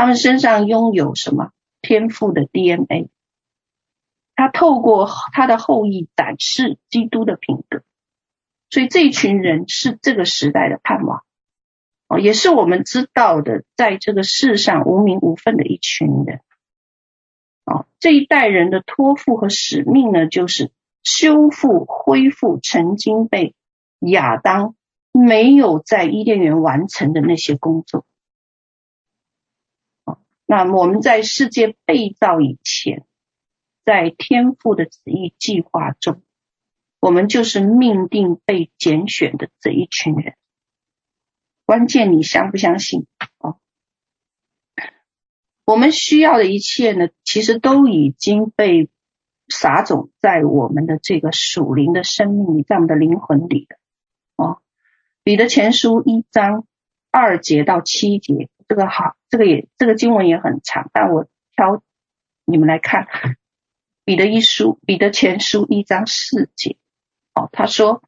[0.00, 1.50] 他们身上拥有什么
[1.82, 3.10] 天赋的 DNA？
[4.34, 7.82] 他透过他的后裔展示基督的品格，
[8.70, 11.22] 所以这一群人是这个时代的盼望
[12.08, 16.40] 哦，也是我们知道的，在这个世上无名无分的一群人
[17.66, 17.84] 哦。
[17.98, 20.72] 这一代人的托付和使命呢，就是
[21.02, 23.54] 修复、恢复曾经被
[23.98, 24.74] 亚当
[25.12, 28.06] 没有在伊甸园完成的那些工作。
[30.50, 33.06] 那么我们在世界被造以前，
[33.84, 36.24] 在天父的旨意计划中，
[36.98, 40.34] 我们就是命定被拣选的这一群人。
[41.66, 43.06] 关键你相不相信
[43.38, 43.58] 啊？
[45.66, 48.90] 我们需要的一切呢，其实都已经被
[49.46, 53.76] 撒种在我们的这个属灵的生命里，在我们的灵魂里的
[54.34, 54.60] 哦。
[55.22, 56.66] 彼得前书一章
[57.12, 61.24] 二节到七节，这个好，这个也这个经文也很长，但我
[61.56, 61.82] 挑
[62.44, 63.08] 你们来看。
[64.04, 66.76] 彼得一书，彼得前书一章四节，
[67.34, 68.04] 哦，他说。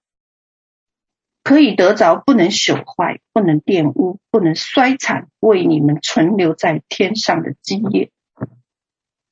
[1.42, 8.12] 可以得着不能朽坏、不能玷污、不能衰残，为你们存留在天上的基业。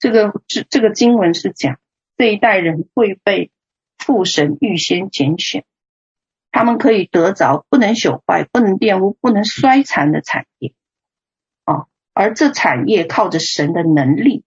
[0.01, 1.79] 这个这这个经文是讲
[2.17, 3.53] 这一代人会被
[3.97, 5.65] 父神预先拣选，
[6.51, 10.75] 他们可以得着不能朽坏、不能玷污、不能衰残的产业。
[12.13, 14.45] 而这产业靠着神的能力，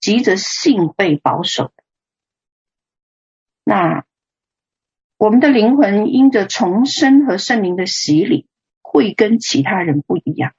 [0.00, 1.72] 借着信被保守。
[3.64, 4.04] 那。
[5.18, 8.48] 我们的灵魂因着重生和圣灵的洗礼，
[8.82, 10.52] 会跟其他人不一样。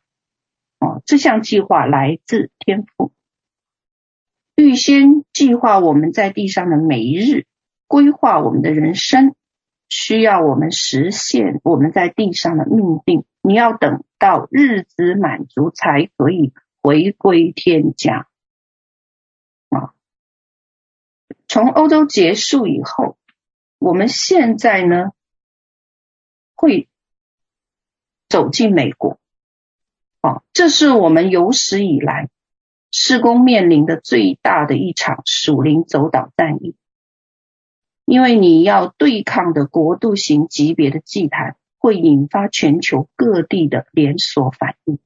[0.79, 3.11] 哦，这项计划来自天赋，
[4.55, 7.45] 预先计划我们在地上的每一日，
[7.87, 9.35] 规划我们的人生，
[9.95, 13.25] 需要我们实现我们在地上的命定。
[13.41, 18.27] 你要等到日子满足，才可以回归天家。
[19.69, 19.93] 啊，
[21.47, 23.17] 从欧洲结束以后。
[23.77, 25.11] 我们现在呢，
[26.55, 26.87] 会
[28.29, 29.19] 走进美国，
[30.21, 32.29] 啊，这是我们有史以来
[32.91, 36.77] 施工面临的最大的一场属灵走岛战役，
[38.05, 44.99] 因为你要对抗的国度型级别的祭坛，会引发全球各地的连锁反应。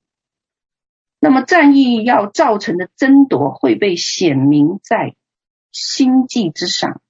[1.20, 5.16] 那么战役要造成的争夺会被显明在
[5.72, 7.02] 星际之上。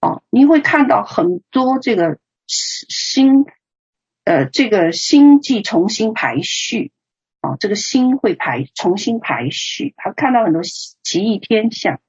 [0.00, 3.44] 哦，你会看到很多这个星，
[4.24, 6.90] 呃，这个星际重新排序，
[7.42, 12.00] 哦，这个星会排重新排序，还看到很多奇异天象，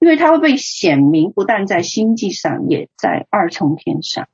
[0.00, 4.28] 因为它会被显明，不但在星际上，也在二重天上。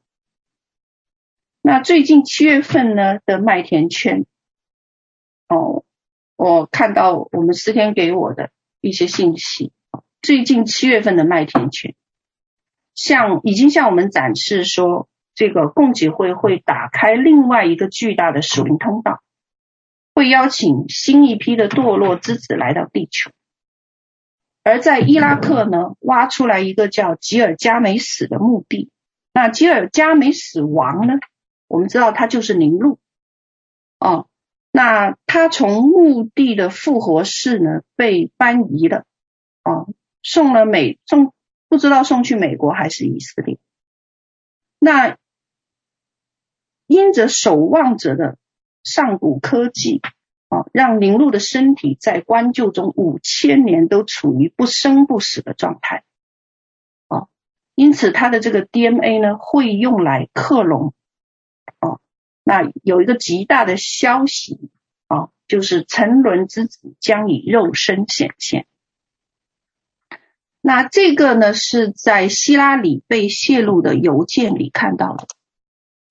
[1.60, 4.24] 那最近七月份呢的麦田圈，
[5.48, 5.82] 哦，
[6.36, 8.50] 我看到我们诗天给我的
[8.80, 9.72] 一些信息，
[10.22, 11.94] 最近七月份的麦田圈。
[12.94, 19.20] 向已经向我们展示说，这个共济会会打开另外一个巨大的属灵通道，
[20.14, 23.32] 会邀请新一批的堕落之子来到地球。
[24.66, 28.90] 而在伊拉克呢，挖出来一个叫吉尔加美什的墓地。
[29.32, 31.14] 那吉尔加美什亡呢，
[31.68, 32.98] 我们知道他就是宁录。
[34.00, 34.28] 哦，
[34.72, 39.04] 那他从墓地的复活室呢被搬移了，
[39.62, 39.88] 哦，
[40.20, 41.32] 送了美送。
[41.68, 43.58] 不知道送去美国还是以色列。
[44.78, 45.16] 那
[46.86, 48.36] 因着守望者的
[48.82, 50.00] 上古科技
[50.49, 56.05] 啊，让宁录的身体在关旧中五千年都处于不生不死的状态
[57.09, 57.26] 啊，
[57.74, 60.94] 因此他的这个 DNA 呢会用来克隆
[61.80, 61.99] 啊。
[62.44, 64.70] 那有一个极大的消息
[65.09, 68.66] 啊，就是沉沦之子将以肉身显现。
[70.61, 75.26] 那这个呢，是在希拉里被泄露的邮件里看到的，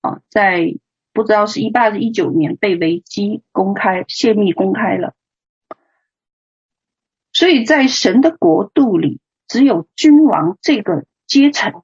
[0.00, 0.76] 啊，在
[1.16, 5.14] 不知道是一八还是一九年被维基公开泄密公开了，
[7.32, 11.82] 所以在神的国度里，只有君王这个阶层，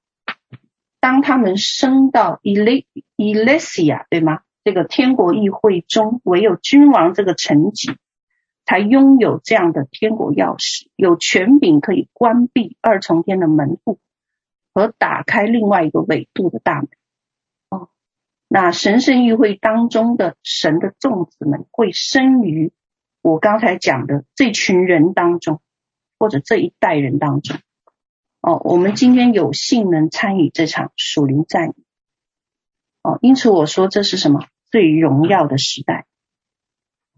[1.01, 4.43] 当他们升到伊雷伊雷西亚，对吗？
[4.63, 7.97] 这个天国议会中，唯有君王这个层级。
[8.65, 13.99] 才拥有这样的天国钥匙，有权柄可以关闭二重天的门户
[14.73, 16.89] 和打开另外一个维度的大门。
[18.55, 22.71] 那神圣议会当中的神的众子们会生于
[23.23, 25.63] 我刚才讲的这群人当中，
[26.19, 27.57] 或者这一代人当中。
[28.43, 31.87] 哦，我们今天有幸能参与这场属灵战役。
[33.03, 34.45] 哦，因此我说这是什么？
[34.71, 36.05] 最荣耀的时代。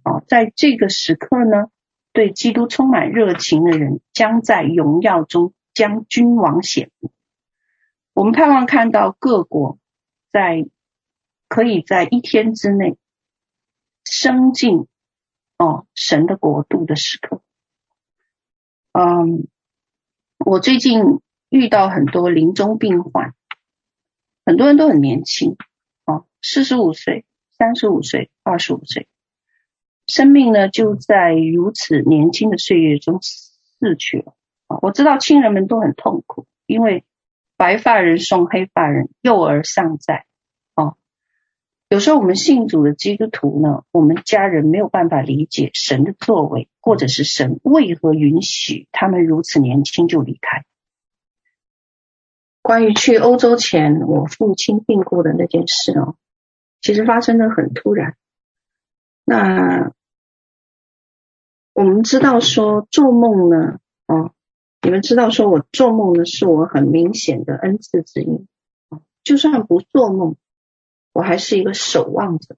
[0.05, 1.67] 哦，在这个时刻呢，
[2.13, 7.11] 对基督充满热情的人，将在荣耀中将君王显明。
[8.13, 9.81] 我们盼望看到各国
[10.31, 10.69] 在
[11.55, 12.97] 可以在一天之内
[14.03, 14.89] 升进
[15.57, 17.43] 哦神的国度的时刻。
[18.91, 19.47] 嗯，
[20.45, 23.37] 我最近遇到很多临终病患，
[24.45, 25.57] 很多人都很年轻，
[26.07, 27.25] 哦，四十五岁、
[27.57, 29.07] 三十五岁、二十五岁。
[30.09, 34.35] 生命呢，就在如此年轻的岁月中逝去了
[34.67, 34.81] 啊！
[34.83, 37.05] 我知道亲人们都很痛苦，因为
[37.57, 40.27] 白发人送黑发人，幼儿尚在。
[41.95, 50.65] 有时候我们信主的基督徒呢，我们家人没有办法理解神的作为，或者是神为何允许他们如此年轻就离开。
[52.63, 56.17] 关于去欧洲前，我父亲病故的那件事哦，
[56.81, 58.17] 其实发生的很突然。
[59.25, 59.93] 那
[61.75, 63.79] 我们知道说做梦呢，
[64.09, 64.33] 哦，
[64.83, 68.49] 你们知道说我做梦呢，是我很明显的恩赐之一。
[69.23, 70.35] 就算不做梦，
[71.15, 72.57] 我还是一个守望者。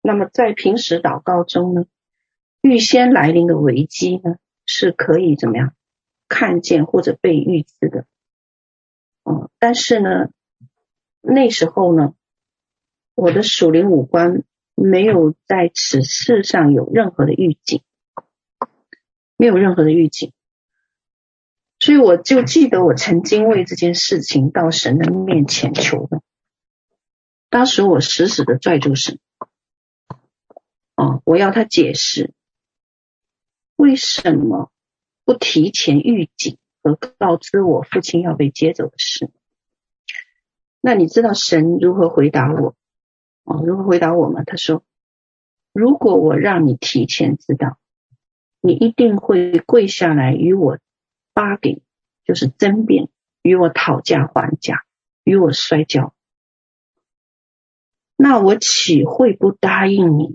[0.00, 1.84] 那么在平时祷告中呢，
[2.62, 5.74] 预先来临的危机呢，是可以怎么样
[6.28, 8.06] 看见或者被预知的。
[9.24, 10.30] 嗯，但是呢，
[11.20, 12.14] 那时候呢，
[13.14, 14.44] 我的属灵五官
[14.74, 17.82] 没有在此事上有任何的预警，
[19.36, 20.32] 没有任何的预警。
[21.80, 26.22] 所以我就记得我曾经为这件事情到神的面前求问，
[27.50, 29.18] 当时我死死的拽住神，
[30.96, 32.32] 哦，我要他解释
[33.76, 34.70] 为什么
[35.24, 39.30] 不提前预警和告知我父亲要被接走的事。
[40.80, 42.74] 那你知道神如何回答我？
[43.44, 44.42] 哦，如何回答我吗？
[44.44, 44.84] 他说：
[45.72, 47.78] 如果我让你提前知道，
[48.60, 50.78] 你一定会跪下来与我。
[51.34, 51.82] 八给
[52.24, 53.08] 就是争辩，
[53.42, 54.84] 与我讨价还价，
[55.22, 56.12] 与我摔跤，
[58.20, 60.34] 那我岂会不答应你呢？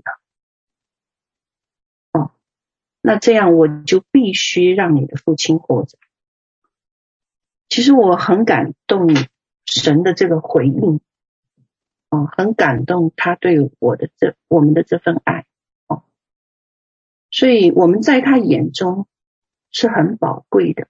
[2.12, 2.32] 哦，
[3.02, 5.98] 那这样我就必须让你的父亲活着。
[7.68, 9.08] 其实我很感动
[9.66, 11.00] 神的这个回应，
[12.08, 15.44] 哦，很感动他对我的这我们的这份爱，
[15.86, 16.04] 哦，
[17.30, 19.06] 所以我们在他眼中
[19.70, 20.88] 是很宝贵的。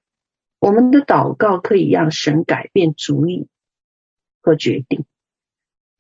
[0.61, 3.49] 我们的祷告可以让神改变主意
[4.41, 5.05] 和决定。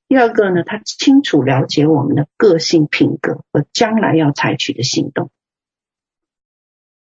[0.09, 5.31] 第二个呢，他清楚了解我们的个性、品格和将来要采取的行动。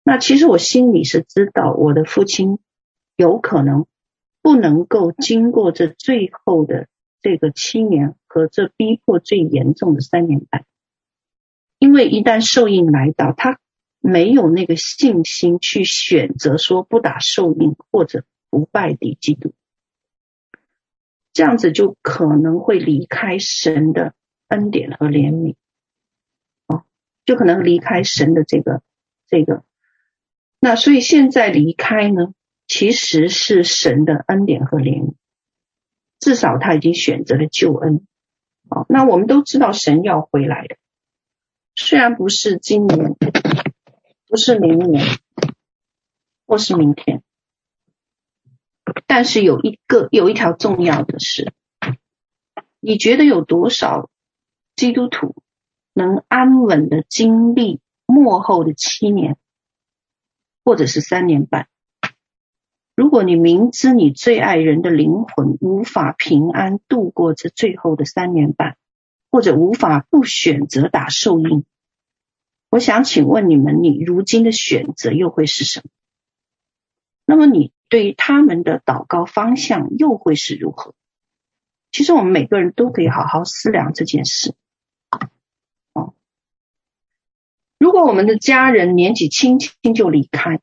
[0.04, 2.60] 那其实我心里是知道，我的父亲
[3.16, 3.86] 有可能
[4.42, 6.88] 不能够经过这最后的
[7.22, 10.66] 这个七年和这逼迫最严重的三年半，
[11.80, 13.60] 因为一旦受印来到他。
[14.04, 19.54] 没有那个信心去选择说不打受印或者不拜敌基督，
[21.34, 24.14] 这样子就可能会离开神的
[24.48, 25.56] 恩典和怜悯，
[26.68, 26.84] 哦，
[27.26, 28.82] 就可能离开神的这个
[29.28, 29.64] 这个。
[30.60, 32.34] 那所以现在离开呢，
[32.68, 35.14] 其实是神的恩典和怜悯，
[36.20, 38.06] 至少他已经选择了救恩。
[38.70, 40.78] 哦，那我们都知道神要回来的，
[41.76, 43.16] 虽然不是今年。
[44.28, 45.06] 不是明年，
[46.48, 47.22] 或是明天，
[49.08, 51.54] 但是有一个有一条重要的是，
[52.80, 54.10] 你觉得有多少
[54.76, 55.36] 基督徒
[55.94, 59.38] 能安稳的经历末后的七年，
[60.64, 61.68] 或者是三年半？
[62.96, 68.78] 如果你明知你最爱人的灵魂无法平安度过这最后的三年半，
[69.32, 71.66] 或者无法不选择打受印。
[72.70, 75.89] 我想请问你们，你如今的选择又会是什么？
[77.26, 80.94] 那么你对于他们的祷告方向又会是如何？
[81.92, 84.56] 其实我们每个人都可以好好思量这件事。
[85.92, 86.14] 哦，
[87.78, 90.62] 如果我们的家人年纪轻轻就离开，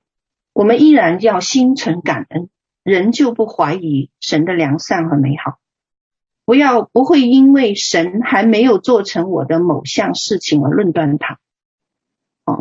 [0.54, 2.48] 我们依然要心存感恩，
[2.82, 5.58] 仍旧不怀疑神的良善和美好。
[6.46, 11.38] 不要不会因为神还没有做成我的某项事情而论断他。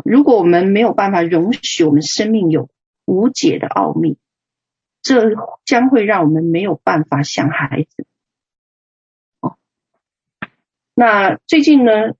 [0.04, 2.68] 如果我们没有办法容许我们生命有
[3.06, 4.18] 无解的奥秘，
[5.08, 5.30] 这
[5.64, 8.06] 将会让我们没有办法像孩子。
[9.40, 9.56] 哦，
[10.92, 12.12] 那最近呢，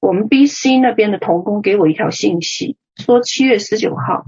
[0.00, 4.26] 我们 BC 那边的童工给我一条信息，说七月十九号，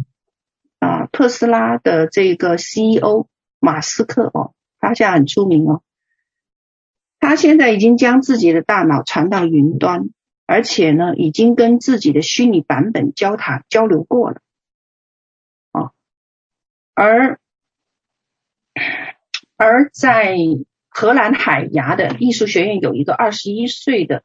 [0.79, 3.27] 啊，特斯拉的这个 CEO
[3.59, 5.83] 马斯克哦，他现在很出名哦，
[7.19, 10.11] 他现在已经将自己的大脑传到云端。
[10.47, 14.43] 而且呢，已经跟自己的虚拟版本交谈交流过了，
[15.73, 15.93] 啊，
[16.93, 17.41] 而
[19.57, 20.37] 而在
[20.89, 24.23] 荷兰海牙的艺术学院有一个二十一岁的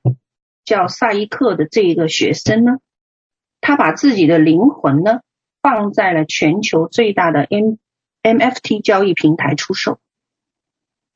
[0.66, 2.78] 叫萨伊克的这一个学生呢，
[3.62, 5.22] 他把自己的灵魂呢
[5.62, 7.76] 放在了全球最大的 M
[8.22, 10.00] MFT 交易平台出售，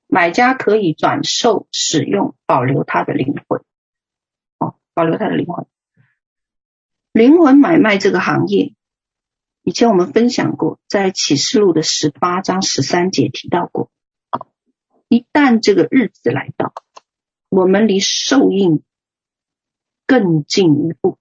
[0.08, 3.62] 买家可以转售使用，保留他的灵魂。
[4.60, 5.66] 哦保留他的灵魂，
[7.12, 8.74] 灵魂买卖这个行业，
[9.64, 13.90] 以前我们分享过，在启示录的十八章十三节提到过。
[15.08, 16.74] 一旦这个日子来到，
[17.48, 18.84] 我们离受印
[20.06, 21.18] 更进一步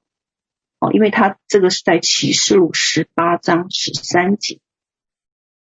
[0.81, 4.59] 哦，因为他这个是在启示录十八章十三节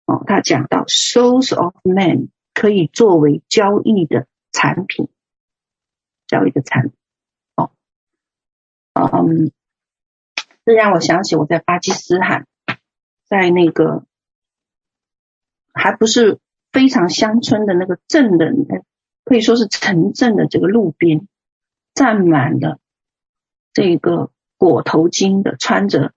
[0.04, 5.08] 哦，他讲到 souls of men 可以作为交易的产品，
[6.26, 6.92] 交易的产品
[7.56, 7.72] 哦，
[8.94, 9.50] 嗯，
[10.64, 12.46] 这让我想起我在巴基斯坦，
[13.28, 14.04] 在那个
[15.72, 16.38] 还不是
[16.72, 18.52] 非常乡村的那个镇的。
[19.24, 21.28] 可以说是城镇的这个路边
[21.92, 22.80] 站满了
[23.74, 26.14] 这个裹头巾的、穿着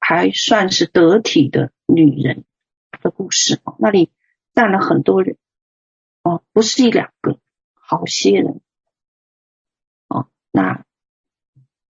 [0.00, 2.44] 还算是得体的女人
[3.00, 3.60] 的故事。
[3.78, 4.10] 那里
[4.54, 5.36] 站了很多人
[6.24, 7.38] 哦，不是一两个，
[7.74, 8.60] 好些人
[10.08, 10.28] 哦。
[10.50, 10.84] 那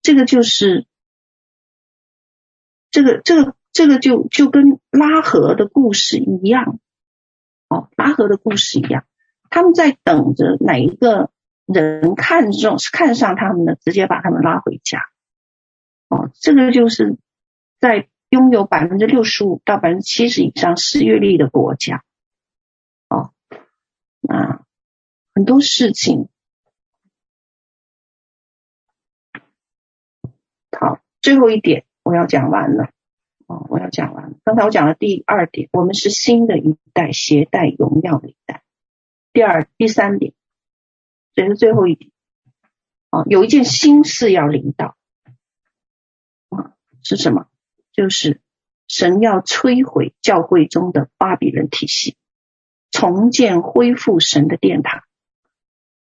[0.01, 0.85] 这个就是
[2.91, 6.79] 这个这个这个就就跟拉合的故事一样
[7.69, 9.05] 哦，拉合的故事一样。
[9.49, 11.31] 他们在等着哪一个
[11.65, 13.75] 人看中、看上他们呢？
[13.75, 15.01] 直接把他们拉回家。
[16.07, 17.17] 哦，这个就是
[17.79, 22.03] 在拥有百分之六十五到百分之七十以上失业率的国家。
[23.07, 23.33] 哦，
[24.19, 24.65] 那
[25.33, 26.27] 很多事情。
[30.79, 32.91] 好，最后一点我要讲完了。
[33.49, 34.37] 哦，我要讲完了。
[34.43, 38.63] 刚才我讲了第二点，我们是新的一代，携带荣耀的一代。
[39.33, 40.33] 第二、第三点，
[41.33, 42.11] 这是最后一点
[43.09, 44.95] 啊，有一件新事要领导
[46.49, 47.47] 啊，是什么？
[47.91, 48.39] 就是
[48.87, 52.15] 神要摧毁教会中的巴比伦体系，
[52.91, 55.01] 重建、恢复神的殿堂。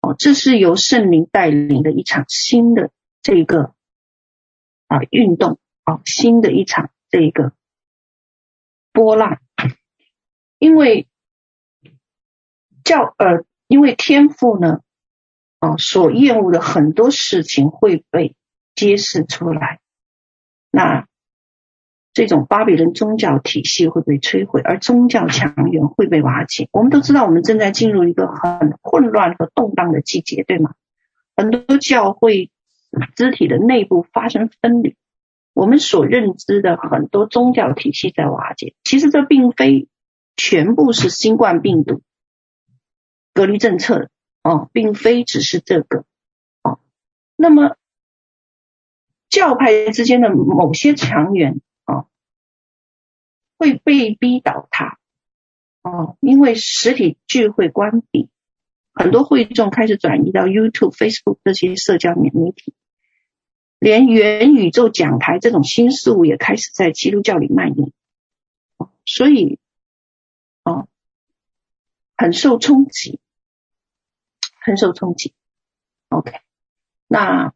[0.00, 3.74] 哦，这是由圣灵带领的一场新的这个
[4.86, 7.52] 啊运动啊，新的一场这一个
[8.92, 9.38] 波浪，
[10.58, 11.06] 因为。
[12.84, 14.80] 教呃，因为天赋呢，
[15.60, 18.34] 啊，所厌恶的很多事情会被
[18.74, 19.78] 揭示出来，
[20.72, 21.06] 那
[22.12, 26.68] 这种巴比伦宗教体系会被摧毁，而宗教强援会被瓦解。
[26.72, 30.74] 我们都知道，我们正在进入一个很混乱和动荡的季节，对吗？
[31.36, 32.50] 很多教会
[33.14, 34.96] 肢体的内部发生分离，
[35.52, 38.74] 我们所认知的很多宗教体系在瓦解。
[38.84, 39.88] 其实这并非
[40.36, 42.02] 全部是新冠病毒。
[43.34, 44.10] 隔离政策
[44.42, 46.04] 哦，并非只是这个
[46.62, 46.80] 哦。
[47.36, 47.76] 那么
[49.30, 52.08] 教派之间的某些强援哦，
[53.56, 54.98] 会被逼倒塌
[55.82, 58.28] 哦，因为实体聚会关闭，
[58.92, 62.74] 很多会众开始转移到 YouTube、Facebook 这些社交媒体，
[63.82, 67.92] 连元宇宙讲台这种新事物也开始在基督教里蔓延，
[69.04, 69.58] 所以
[70.62, 70.86] 哦，
[72.16, 73.18] 很受冲击。
[74.64, 75.34] 很受冲击
[76.08, 76.38] ，OK，
[77.08, 77.52] 那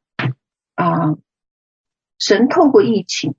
[0.74, 1.16] 啊，
[2.18, 3.36] 神透过疫情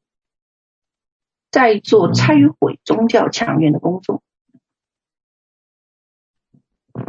[1.52, 4.24] 在做拆毁宗教强援的工作，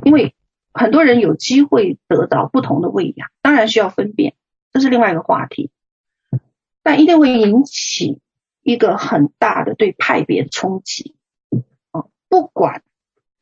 [0.02, 0.34] 因为
[0.72, 4.34] 很多人有机会得到不同的喂养，当然需要分辨，
[4.78, 5.72] 这是另外一个话题，
[6.84, 8.20] 但一定会引起
[8.62, 11.16] 一个很大的对派别的冲击，
[11.90, 12.82] 哦，不管。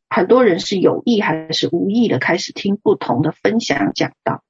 [0.09, 4.41] 很多人是有意还是无意的开始听不同的分享讲道，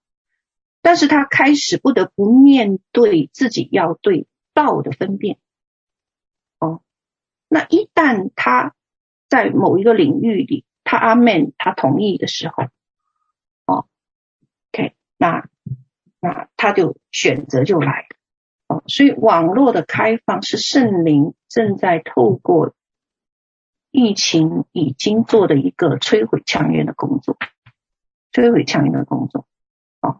[0.83, 5.39] 但是他开始不得不面对自己要对道的分辨。
[6.59, 6.83] 哦，
[7.49, 8.75] 那一旦他
[9.27, 12.65] 在某一个领域里，他阿门，他同意的时候，
[13.65, 13.87] 哦
[14.71, 15.49] ，OK，那
[16.19, 18.07] 那他就选择就来
[18.67, 18.83] 了。
[18.87, 22.73] 所以网络的开放是圣灵正在透过。
[23.89, 27.37] 疫情已经做的一个摧毁强援的工作，
[28.31, 29.47] 摧毁强援的工作，
[30.01, 30.19] 啊，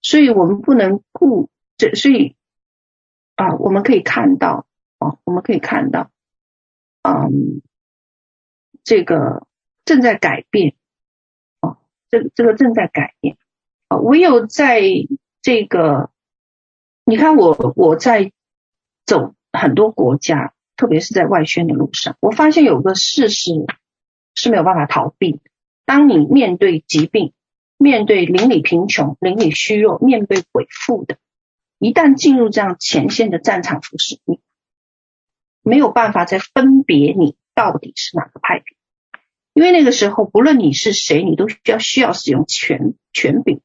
[0.00, 2.36] 所以我们不能顾这，所以
[3.34, 4.66] 啊，我们可以看到，
[4.98, 6.10] 啊，我们可以看到，
[7.02, 7.62] 嗯，
[8.84, 9.48] 这个
[9.84, 10.76] 正在改变，
[11.60, 11.78] 啊，
[12.10, 13.36] 这个这个正在改变，
[13.98, 14.82] 唯有在
[15.42, 16.10] 这个，
[17.04, 18.32] 你看我我在
[19.06, 20.52] 走很多国家。
[20.76, 23.52] 特别是在外宣的路上，我发现有个事实
[24.34, 25.40] 是没有办法逃避。
[25.84, 27.32] 当你面对疾病、
[27.78, 31.18] 面对邻里贫穷、邻里虚弱、面对鬼附的，
[31.78, 34.40] 一旦进入这样前线的战场服侍，你
[35.62, 38.76] 没有办法再分别你到底是哪个派别，
[39.52, 43.60] 因为那个时候不论你是谁，你都需要需要使用权权柄，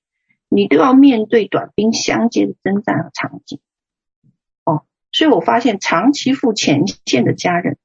[0.49, 3.59] 你都要面对短兵相接的征战和场景。
[4.65, 7.77] 哦所以我发现，长期赴前线的家人，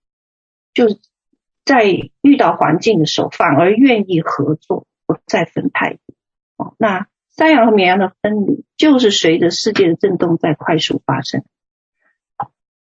[0.74, 0.98] 就是
[1.64, 1.86] 在
[2.20, 5.98] 遇到环境的时候，反而愿意合作，不再分派。
[6.58, 11.44] 哦，那山羊和绵羊的分离，就是随着世界的震动在快速发生。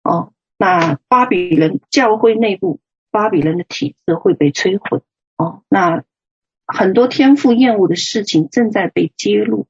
[0.03, 2.81] 哦，那巴比伦教会内部，
[3.13, 5.03] 巴比伦的体制会被摧毁。
[5.37, 6.03] 哦，那
[6.67, 9.69] 很多天赋厌恶的事情正在被揭露。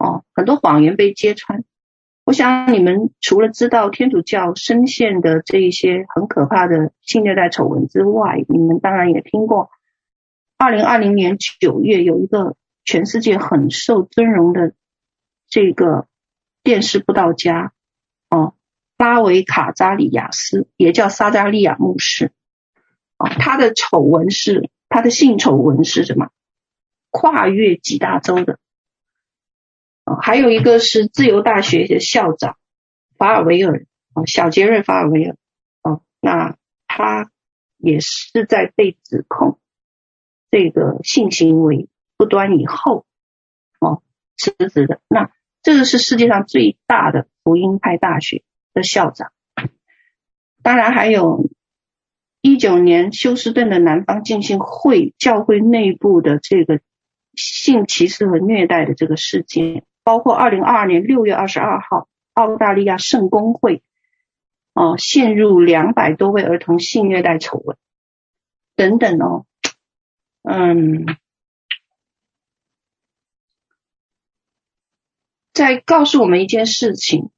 [0.00, 1.62] 哦，很多谎言被揭穿。
[2.24, 9.70] 我想你们除了知道天主教深陷的这一些很可怕的性虐待丑闻之外，你们当然也听过，
[10.56, 14.72] 二零二零年九月有一个全世界很受尊荣的
[15.48, 16.06] 这个
[16.62, 17.72] 电视布道家，
[18.30, 18.54] 哦，
[18.96, 22.32] 拉维卡扎里亚斯，也叫撒扎利亚牧师，
[23.18, 26.30] 啊，他的丑闻是他的性丑闻是什么？
[27.10, 28.58] 跨越几大洲的。
[30.20, 32.56] 还有一个是自由大学的校长
[33.16, 35.36] 法尔维尔啊，小杰瑞法尔维尔，
[35.82, 36.56] 啊，那
[36.86, 37.30] 他
[37.76, 39.58] 也是在被指控
[40.50, 43.04] 这个性行为不端以后，
[43.78, 44.02] 哦，
[44.36, 45.00] 辞职的。
[45.08, 45.30] 那
[45.62, 48.42] 这个是世界上最大的福音派大学
[48.72, 49.32] 的校长。
[50.62, 51.48] 当然还有
[52.40, 56.80] 一九年休斯顿的南方浸信会教会内部的这个
[57.34, 59.84] 性歧视和虐待的这个事件。
[60.02, 63.82] 包括二零二二年六月二十二号，澳大利亚圣公会，
[64.72, 67.76] 哦，陷入两百多位儿童性虐待丑闻，
[68.76, 69.46] 等等哦，
[70.42, 71.04] 嗯，
[75.52, 77.30] 在告诉我们一件事情，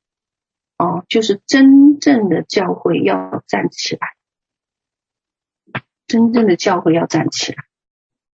[0.78, 4.14] 哦，就是真正的教会要站起来，
[6.06, 7.64] 真正的教会要站起来，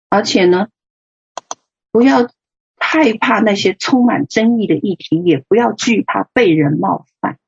[0.08, 0.68] 而且呢，
[1.92, 2.28] 不要。
[2.96, 7.38] 害怕那些充满争议的议题，也不要惧怕被人冒犯。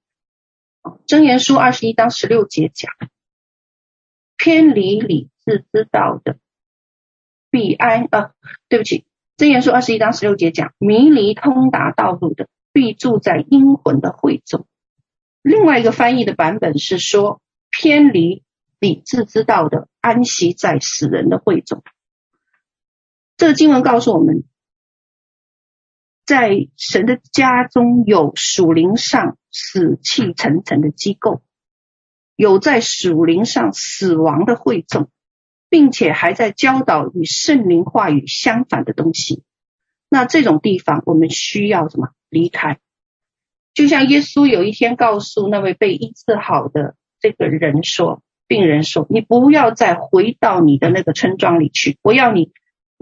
[1.06, 2.92] 箴言书二十一章十六节讲：
[4.36, 6.36] 偏离理智之道的，
[7.50, 8.06] 必安。
[8.10, 8.32] 呃，
[8.68, 9.06] 对不起，
[9.38, 14.66] 箴言书二十一章十六节讲：迷离通达道路的，必住在阴魂的会中。
[15.40, 17.40] 另外一个翻译的版本是说：
[17.70, 18.42] 偏离
[18.78, 21.82] 理智之道的，安息在死人的会中。
[23.38, 24.44] 这个经文告诉我们。
[26.28, 31.40] 在神的家中有属灵上死气沉沉的机构，
[32.36, 35.08] 有在属灵上死亡的会众，
[35.70, 39.42] 并且还在教导与圣灵话语相反的东西。
[40.10, 42.08] 那这种地方，我们需要什么？
[42.28, 42.78] 离开。
[43.72, 52.52] 就像耶稣有一天告诉那位被医治好的这个人说：“病人说，你不要再回到你的那个村庄里去，我要你。”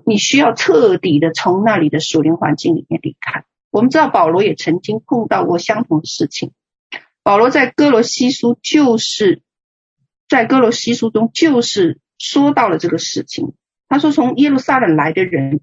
[0.04, 3.44] 你需要彻底的从那里的属灵环境里面离开。
[3.70, 6.52] 我们知道保罗也曾经碰到过相同的事情。
[7.22, 9.42] 保罗在哥罗西书就是
[10.28, 13.54] 在哥罗西书中就是说到了这个事情。
[13.88, 15.60] 他说，从耶路撒冷来的人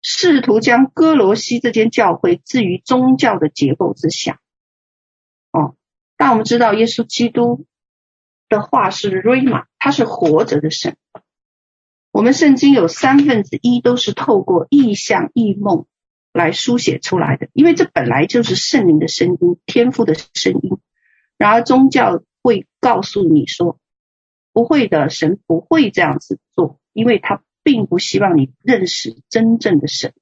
[0.00, 4.40] 试图将哥罗西这间教会置于宗教的结构之下。
[5.52, 5.76] 哦，
[6.16, 7.66] 但我们知道耶稣基督
[8.48, 10.96] 的话是瑞玛，他是活着的神。
[12.16, 15.84] 我们圣经有三分之一都是透过异象、异梦
[16.32, 20.78] 来书写出来的，因为这本来就是圣灵的声音、天赋的声音。
[21.36, 23.78] 然而宗教会告诉你说，
[24.54, 30.14] 不会的，神不会这样子做，因为他并不希望你认识真正的神，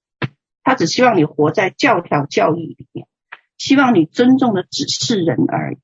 [0.64, 3.06] 他只希望你活在教条教义里面，
[3.56, 5.76] 希望你尊重的只是人而已。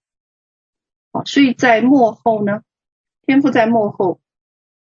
[1.13, 2.63] 好，所以在幕后呢，
[3.25, 4.21] 天赋在幕后。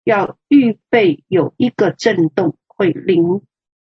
[0.08, 3.42] 要预备有一个震动会临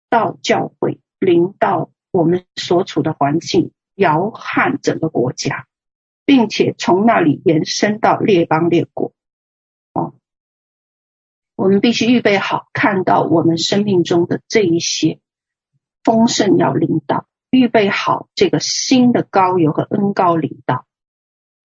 [0.07, 5.65] 到教会，临到我们所处的环境，摇撼整个国家，
[6.23, 9.13] 并且从那里延伸到列邦列国。
[9.93, 10.13] 哦，
[11.55, 15.19] 我们必须预备好，看到我们生命中的这一些
[16.03, 20.85] 丰盛要临到，预备好这个新的高油和恩高领导。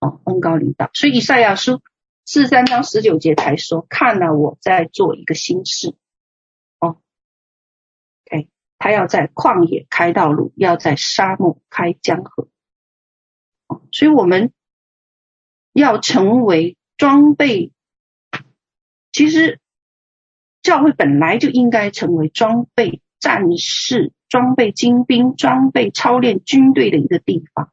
[0.00, 1.82] 哦，恩高领导，所以以赛亚书。
[2.28, 5.94] 四十三章十九节才说，看了我在做一个新事，
[6.80, 7.00] 哦
[8.26, 8.48] ，OK，
[8.78, 12.48] 他要在旷野开道路，要在沙漠开江河，
[13.68, 14.52] 哦，所以我们
[15.72, 17.72] 要成为装备。
[19.12, 19.60] 其实
[20.62, 27.72] 教会本来就应该成为装备战士、装备精兵、装备操练军队的一个地方，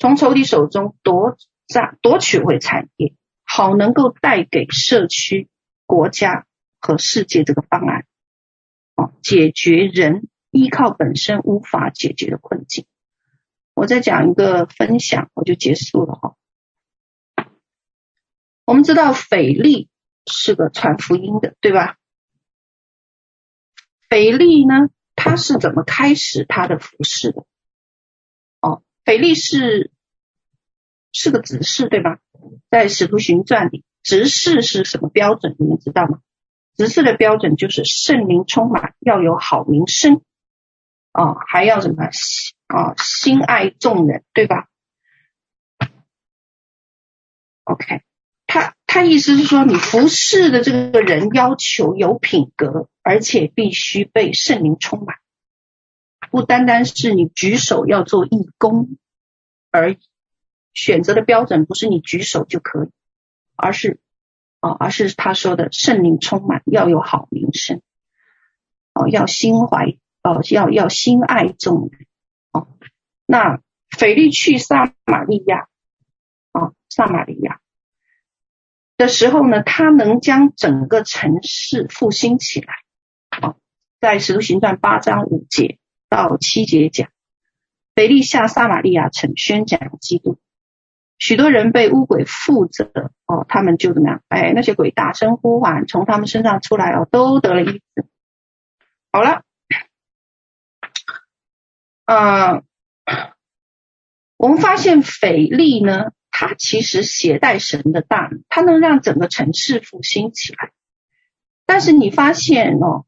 [0.00, 1.36] 从仇敌手中夺
[1.68, 3.14] 占夺取回产业。
[3.52, 5.48] 好，能够带给社区、
[5.84, 6.46] 国家
[6.78, 8.06] 和世界这个方案，
[8.94, 12.86] 哦，解决人依靠本身无法解决的困境。
[13.74, 16.36] 我再讲一个分享，我就结束了哈。
[18.66, 19.88] 我们知道腓力
[20.26, 21.96] 是个传福音的，对吧？
[24.08, 27.44] 腓力呢，他是怎么开始他的服侍的？
[28.60, 29.90] 哦，腓力是
[31.12, 32.18] 是个执事对吧？
[32.70, 35.56] 在使徒行传里，执事是什么标准？
[35.58, 36.20] 你们知道吗？
[36.76, 40.22] 执事的标准就是圣灵充满，要有好名声，
[41.12, 42.04] 哦，还要什么？
[42.68, 44.68] 啊、哦，心爱众人，对吧
[47.64, 48.02] ？OK，
[48.46, 55.16] 他他意思是说，你服侍的这个人要求有品格，而且必须被圣灵充满，
[56.30, 58.96] 不单单是你举手要做义工
[59.72, 59.98] 而已，
[60.82, 62.88] 选择的标准不是你举手就可以，
[63.54, 64.00] 而是
[64.60, 67.82] 啊、哦，而是他说的圣灵充满，要有好名声，
[68.94, 72.06] 哦，要心怀哦，要要心爱众人。
[72.52, 72.66] 哦，
[73.26, 73.60] 那
[73.90, 75.68] 腓力去撒玛利亚，
[76.52, 77.60] 啊，撒玛利亚
[78.96, 82.72] 的时候呢，他能将整个城市复兴起来。
[83.28, 83.56] 啊，
[84.00, 85.78] 在使徒行传八章五节
[86.08, 87.10] 到七节讲，
[87.94, 90.38] 腓力下撒玛利亚城宣讲基督，
[91.20, 92.90] 许多人被污鬼附着，
[93.26, 94.22] 哦，他们就怎么样？
[94.28, 98.04] 哎，那些鬼大声呼唤，从他们身上出来哦，都得了医治。
[99.12, 99.42] 好了。
[102.06, 102.64] 呃，
[104.36, 110.72] 我们发现腓力呢，他其实携带神的大能，他能让整个城市复兴起来。
[111.66, 113.06] 但是你发现哦，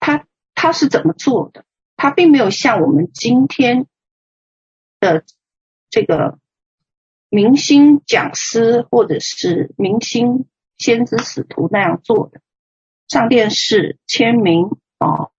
[0.00, 1.64] 他他是怎么做的？
[1.96, 3.86] 他并没有像我们今天
[4.98, 5.22] 的
[5.88, 6.39] 这个
[7.30, 12.42] 明星讲师或者是明星先知使徒那样做的，
[13.08, 14.68] 上电视签名
[14.98, 15.32] 哦。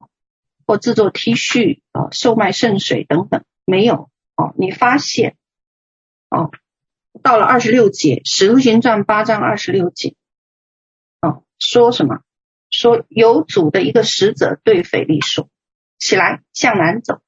[0.67, 4.53] 或制作 T 恤啊，售卖圣水等等，没有哦。
[4.57, 5.35] 你发现
[6.29, 6.49] 哦，
[7.21, 10.15] 到了二十六节，《使徒行传》八章二十六节，
[11.19, 12.21] 哦，说什么？
[12.69, 15.49] 说有主的一个使者对腓力说
[15.99, 17.21] ：“起来，向南走，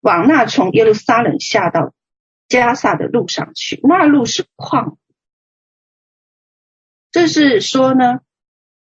[0.00, 1.94] 往那从耶路撒冷下到
[2.48, 3.80] 加萨的路上去。
[3.82, 4.96] 那路是旷。”
[7.12, 8.20] 这是说呢，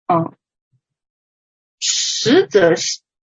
[0.06, 0.34] 哦，
[1.78, 2.74] 使者。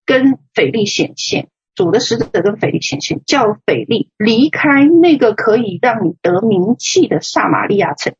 [0.09, 8.15] 跟腓力显现，主的使者跟腓力显现，叫腓力离开那个可以让你得名气的撒玛利亚城。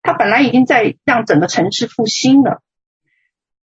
[0.00, 2.62] 他本来已经在让整个城市复兴了，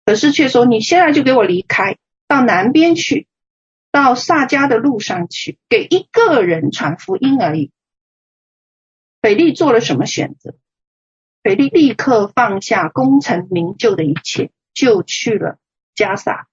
[0.05, 1.97] 可是却说：“你现在就给我离开，
[2.29, 3.27] 到南边去，
[3.91, 7.73] 到撒迦的路上去，给一个人传福音而已。”
[9.23, 10.57] 斐利做了什么选择？
[11.43, 15.59] 斐利立刻放下功成名就的一切，就去了
[15.95, 16.49] 迦萨。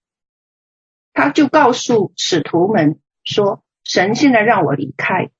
[1.13, 5.31] 他就告诉使徒们说：“神现在让我离开，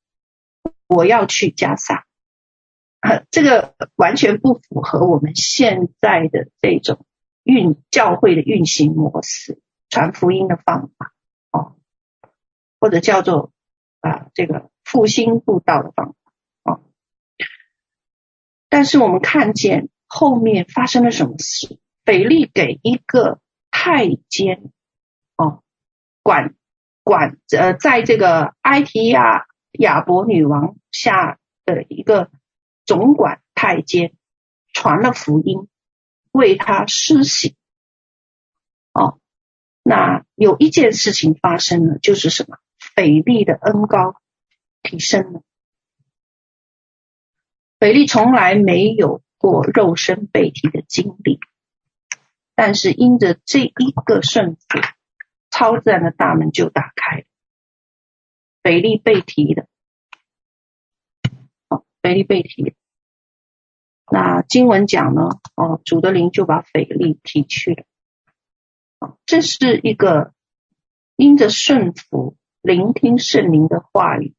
[0.88, 2.06] 我要去加萨。”
[3.30, 7.06] 这个完全不符合我们现在的这种
[7.43, 11.14] 运教会的运行模式、传福音的方法，
[12.80, 13.52] 或者叫做
[14.02, 16.84] 啊这个复兴布道的方法哦。
[18.70, 21.80] 但是我们看见后面发生了什么事？
[22.06, 23.40] 腓力给一个
[23.72, 24.72] 太监
[25.36, 25.64] 哦。
[26.24, 26.56] 管
[27.04, 32.30] 管呃，在这个埃提亚亚伯女王下的一个
[32.86, 34.14] 总管太监
[34.74, 35.68] 传了福音，
[36.32, 37.56] 为他施洗。
[38.94, 39.20] 哦，
[39.84, 42.58] 那有一件事情发生了，就是什么？
[42.98, 44.20] 腓力的恩高
[44.82, 45.43] 提升了。
[47.80, 51.39] 腓力从来没有过肉身被提的经历，
[52.56, 54.80] 但是因着这一个顺服。
[55.50, 57.26] 超自然的大门就打开了，
[58.62, 59.68] 腓力被提的，
[61.70, 62.76] 哦，腓力被提。
[64.12, 67.86] 那经文讲呢，哦，主的灵就把腓力提去了，
[69.00, 70.32] 哦，这是一个
[71.16, 72.36] 因着顺服、
[72.68, 74.36] 聆听圣灵的话语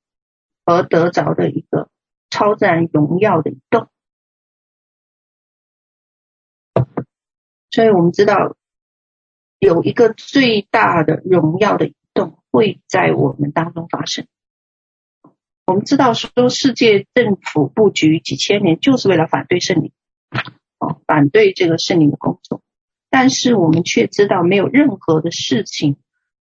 [0.64, 1.88] 而得着的一个
[2.30, 3.88] 超自然荣耀的移动。
[7.70, 8.54] 所以我们知道。
[9.60, 14.28] 有一个最大的荣耀的移动会在我们当中发生。
[15.66, 19.90] 我们知道说，世界政府布局几千年，就是为了反对圣灵，
[20.78, 22.62] 哦，反对这个圣灵的工作。
[23.10, 25.96] 但是我们却知道，没有任何的事情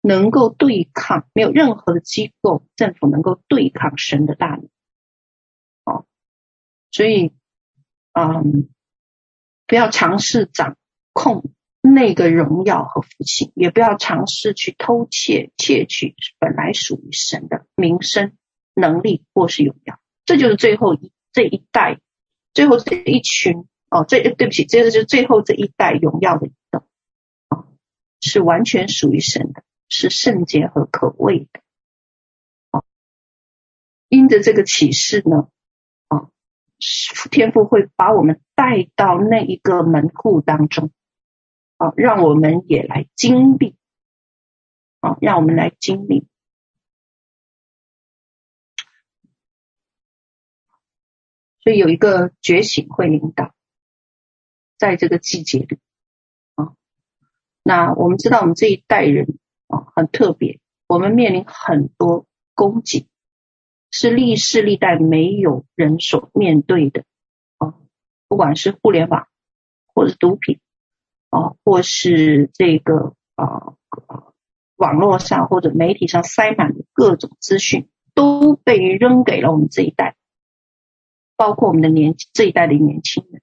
[0.04, 4.68] 能够对抗，没有任何的机构政府能够对抗神的大能。
[5.84, 6.06] 哦，
[6.92, 7.32] 所以，
[8.12, 8.68] 嗯，
[9.66, 10.76] 不要尝试掌
[11.12, 11.50] 控。
[11.86, 18.32] 那个荣耀和福气，也不要尝试去偷窃、窃取本来属于神的名声、
[18.72, 20.00] 能力或是荣耀。
[20.24, 22.00] 这就是最后一这一代，
[22.54, 26.88] 最后这一群哦，这对不起，这个就是最后这一代荣耀的移动
[27.48, 27.66] 啊，
[28.22, 31.60] 是完全属于神的，是圣洁和可畏的。
[32.70, 32.82] 啊，
[34.08, 35.48] 因着这个启示呢，
[36.08, 36.30] 啊，
[37.30, 40.90] 天父会把我们带到那一个门户当中，
[41.76, 43.76] 啊，让我们也来经历，
[45.00, 46.26] 啊，让我们来经历。
[51.60, 53.54] 所以有一个觉醒会领导，
[54.76, 55.78] 在这个季节里
[56.56, 56.74] 啊，
[57.62, 59.38] 那我们知道我们这一代人
[59.68, 63.08] 啊很特别，我们面临很多攻击，
[63.90, 67.04] 是历世历代没有人所面对的
[67.58, 67.74] 啊，
[68.28, 69.26] 不管是互联网，
[69.94, 70.60] 或者毒品
[71.30, 73.74] 啊，或是这个啊
[74.76, 80.16] 网络上或者媒体上塞满的各种资讯，都被扔给了我们这一代。
[81.36, 83.42] 包括我们的年这一代的年轻人，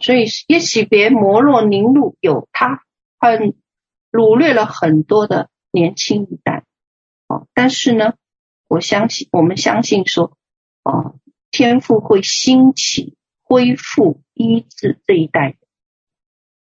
[0.00, 2.84] 所以耶洗别、摩洛、宁录有他
[3.18, 3.54] 很
[4.10, 6.64] 掳掠了很多的年轻一代，
[7.26, 8.14] 哦，但是呢，
[8.68, 10.36] 我相信我们相信说，
[10.82, 11.16] 哦，
[11.50, 15.56] 天赋会兴起恢复医治这一代，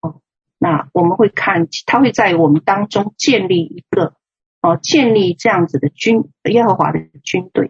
[0.01, 0.21] 哦，
[0.57, 4.15] 那我们会看他会在我们当中建立一个
[4.61, 7.69] 哦，建立这样子的军耶和华的军队，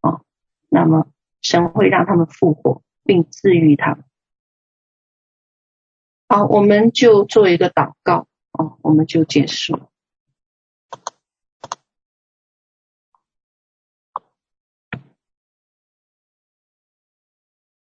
[0.00, 0.22] 哦，
[0.68, 1.06] 那么。
[1.42, 4.04] 神会让他们复活，并治愈他们。
[6.28, 8.28] 好，我们就做一个祷告，
[8.60, 9.88] 哦，我们就结束。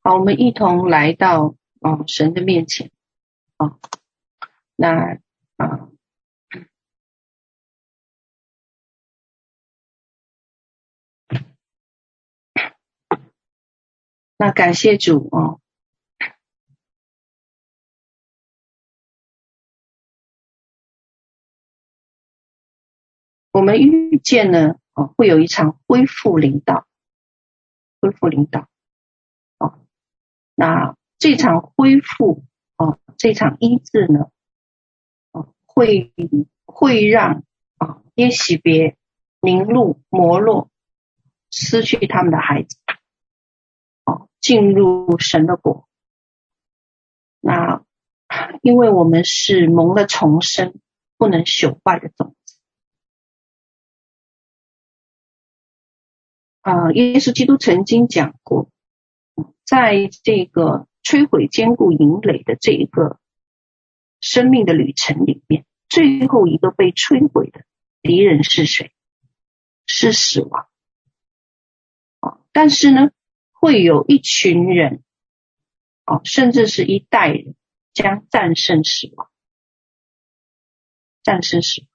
[0.03, 2.91] 好，我们一同来到哦神的面前，
[3.57, 3.79] 哦，
[4.75, 5.19] 那
[5.55, 5.89] 啊。
[14.39, 15.59] 那感谢主哦，
[23.57, 26.85] 我们遇见呢哦，会有一场恢复领导，
[27.99, 28.67] 恢复领导
[29.57, 29.79] 哦。
[30.53, 32.43] 那这场恢复
[32.77, 34.29] 哦，这场医治呢，
[35.31, 36.13] 哦，会
[36.65, 37.43] 会让
[37.79, 38.95] 啊耶洗别、
[39.41, 40.69] 宁录、摩洛
[41.49, 42.77] 失去他们的孩子。
[44.39, 45.89] 进入神的国，
[47.41, 47.83] 那
[48.61, 50.79] 因为我们是蒙了重生，
[51.17, 52.35] 不能朽坏的种
[56.67, 58.69] 啊，耶稣基督曾经讲过，
[59.63, 63.21] 在这个摧毁坚固营垒的这一个
[64.19, 67.63] 生命的旅程里面，最后一个被摧毁的
[68.01, 68.91] 敌人是谁？
[69.85, 70.67] 是死亡。
[72.19, 73.11] 啊，但是呢，
[73.53, 75.03] 会有一群人，
[76.05, 77.55] 哦，甚至是一代人
[77.93, 79.31] 将战胜死亡，
[81.23, 81.87] 战胜死亡。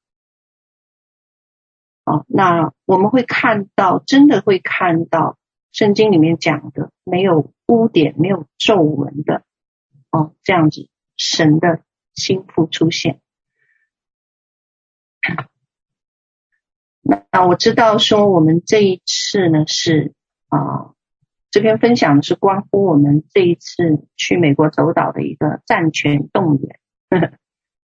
[2.04, 5.38] 哦，那我们会看到，真的会看到
[5.70, 9.42] 圣经里面讲的没有污点、没有皱纹的，
[10.10, 11.82] 哦，这样子神的
[12.14, 13.20] 心腹出现。
[17.02, 20.14] 那我知道说，我们这一次呢是
[20.48, 20.92] 啊。
[21.54, 27.32] 这篇分享的是关乎我们这一次去美国走岛的一个战前动员，呵 呵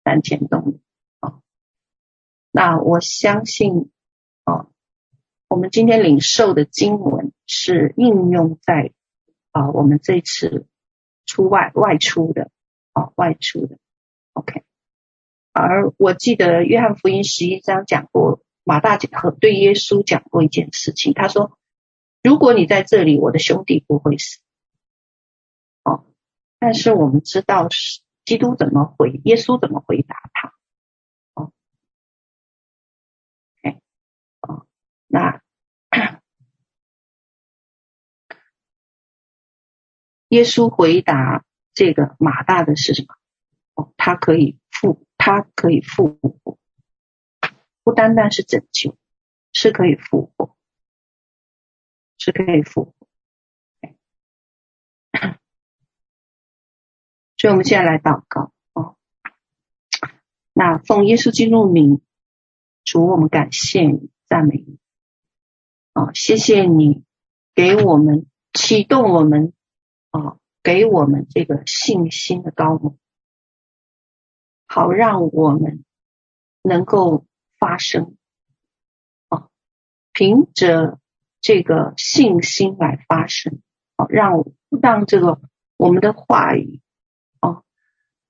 [0.05, 0.81] 战前动员
[1.21, 1.39] 啊。
[2.53, 3.91] 那我相信，
[5.49, 8.93] 我们今天领受的经文是应用在
[9.53, 10.67] 啊我们这次
[11.25, 12.51] 出外外出的
[12.93, 13.79] 啊外出的。
[14.33, 14.63] OK，
[15.53, 21.57] 而我记得约翰福音十一章讲过，马大姐和对耶稣讲过一件事情，他说。
[22.23, 24.41] 如果你在这里，我的兄弟不会死。
[25.85, 26.07] 哦，
[26.59, 30.53] 但是我们知道是基督怎么回，耶稣怎么回答他。
[35.17, 35.41] 那
[40.29, 43.15] 耶稣回答这个马大的是什么？
[43.75, 46.59] 哦，他可以复，他可以复活，
[47.83, 48.99] 不单单是拯救，
[49.53, 50.55] 是可以复活。
[52.19, 52.93] 是可以复活，
[57.39, 58.97] 所以我们现在来祷告哦。
[60.53, 62.01] 那奉耶稣基督名，
[62.85, 64.79] 主，我们感谢你，赞美你。
[65.97, 67.05] 啊，谢谢你
[67.55, 69.55] 给我们启动我们，
[70.11, 72.99] 啊，给我们这个信心的高度，
[74.67, 75.85] 好让我们
[76.63, 77.25] 能够
[77.59, 78.17] 发声。
[79.29, 79.49] 啊，
[80.13, 80.99] 凭着。
[81.43, 83.61] 这个信心来发声，
[83.95, 84.45] 啊，让
[84.83, 85.41] 让这个
[85.77, 86.81] 我们的话语，
[87.39, 87.63] 啊，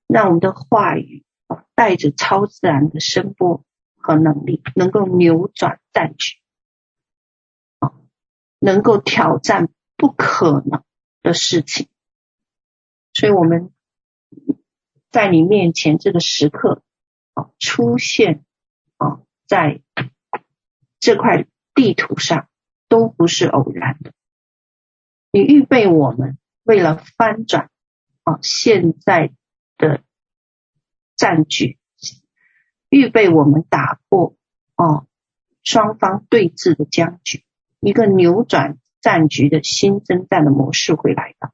[0.05, 3.65] 让我们的话语，啊，带着超自然的声波
[3.95, 6.35] 和能力，能够扭转战局，
[8.59, 10.83] 能够挑战不可能
[11.21, 11.87] 的事情。
[13.13, 13.71] 所以我们
[15.09, 16.83] 在你面前这个时刻
[17.33, 18.45] 啊出现
[18.97, 19.81] 啊，在
[20.99, 22.47] 这块地图上
[22.87, 24.13] 都不是偶然的。
[25.31, 27.69] 你预备我们为了翻转
[28.23, 29.33] 啊现在
[29.77, 30.03] 的
[31.15, 31.79] 战局，
[32.89, 34.35] 预备我们打破
[34.75, 35.07] 哦
[35.63, 37.43] 双方对峙的僵局，
[37.79, 41.53] 一个扭转战局的新征战的模式会来到。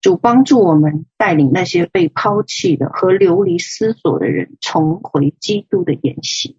[0.00, 6.56] 主帮助我们带领那些被抛弃的和流离失所的人重回基督的筵席，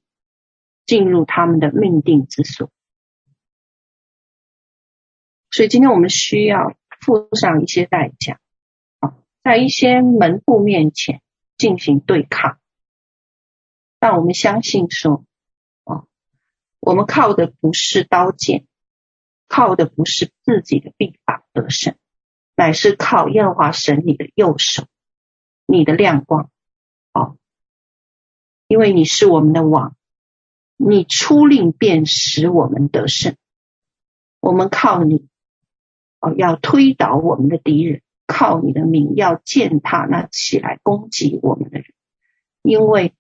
[0.86, 2.70] 进入他们的命定之所。
[5.52, 8.40] 所以今天我们需要付上一些代价，
[9.42, 11.22] 在一些门户面前
[11.58, 12.60] 进行对抗。
[14.00, 15.26] 但我们相信说，
[16.80, 18.66] 我们靠的不是刀剑，
[19.48, 21.96] 靠的不是自己的臂膀得胜，
[22.56, 24.86] 乃是靠耶和华神你的右手，
[25.66, 26.50] 你的亮光，
[27.12, 27.36] 啊，
[28.68, 29.96] 因为你是我们的王，
[30.78, 33.36] 你出令便使我们得胜，
[34.40, 35.28] 我们靠你。
[36.22, 41.86] 哦，要推倒我们的敌人，靠你的名要践踏那起来攻击我们的人，
[42.62, 43.14] 因为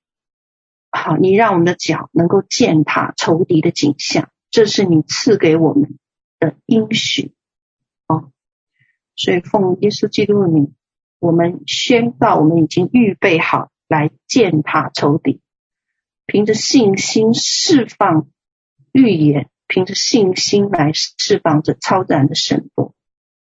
[0.91, 5.97] 好，你让我们的脚能够践踏仇敌的景象，这是你赐给我们
[6.39, 7.33] 的应许。
[8.07, 8.31] 哦，
[9.15, 10.73] 所以奉耶稣基督的名，
[11.19, 15.41] 我们宣告，我们已经预备好来践踏仇敌，
[16.25, 18.27] 凭着信心释放
[18.91, 19.49] 预言。
[19.71, 22.95] 凭着信心来释放这超自然的神国，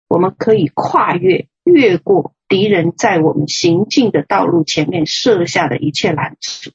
[0.07, 6.71] 我们可以跨越、越过敌人在我们行进的道路前面设下的一切拦阻。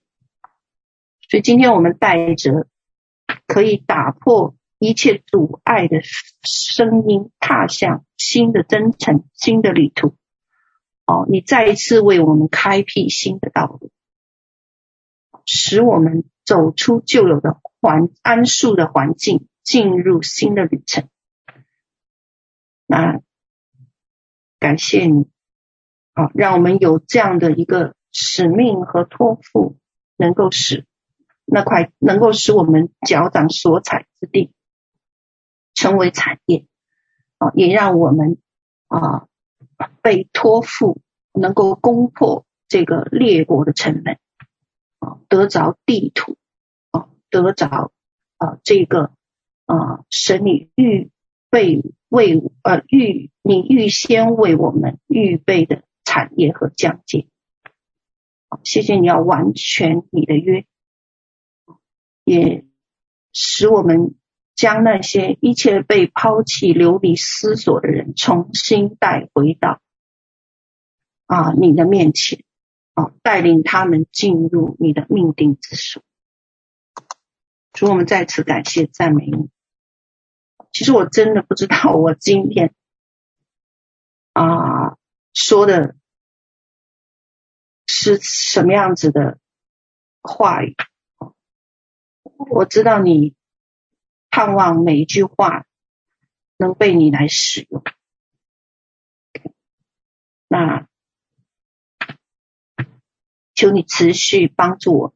[1.33, 2.67] 所以今天我们带着
[3.47, 6.03] 可以打破一切阻碍的
[6.43, 10.15] 声音，踏向新的征程、新的旅途。
[11.07, 13.91] 哦，你再一次为我们开辟新的道路，
[15.47, 17.59] 使我们走出旧有的。
[17.81, 21.09] 环安舒的环境，进入新的旅程。
[22.87, 23.23] 那
[24.59, 25.25] 感谢你，
[26.15, 29.79] 好，让我们有这样的一个使命和托付，
[30.19, 30.85] 能够使
[31.44, 34.52] 那块能够使我们脚掌所踩之地
[35.74, 36.66] 成为产业，
[37.39, 38.39] 啊，也让我们
[38.89, 39.27] 啊
[40.02, 41.01] 被托付
[41.32, 44.19] 能够攻破这个列国的城门，
[44.98, 46.36] 啊，得着地图
[46.90, 47.09] 啊。
[47.31, 47.93] 得着
[48.36, 49.10] 啊，这个
[49.64, 51.10] 啊，神你预
[51.48, 57.27] 备为呃预你预先为我们预备的产业和疆界，
[58.51, 60.66] 好，谢谢你要完全你的约，
[62.24, 62.65] 也
[63.32, 64.15] 使我们
[64.55, 69.81] 将那些一切被抛弃、流离失所的人重新带回到
[71.27, 72.44] 啊你的面前，
[72.94, 76.03] 啊，带领他们进入你的命定之所。
[77.73, 79.49] 主，我们再次感谢赞美你。
[80.73, 82.74] 其实我真的不知道，我今天
[84.35, 84.97] 啊
[85.35, 85.97] 说的
[87.86, 89.39] 是什么样子的
[90.23, 90.77] 话语。
[92.51, 93.35] 我知道你
[94.31, 95.66] 盼望每一句话
[96.56, 97.82] 能被你来使用。
[100.48, 100.86] 那
[103.55, 105.14] 求你持续帮助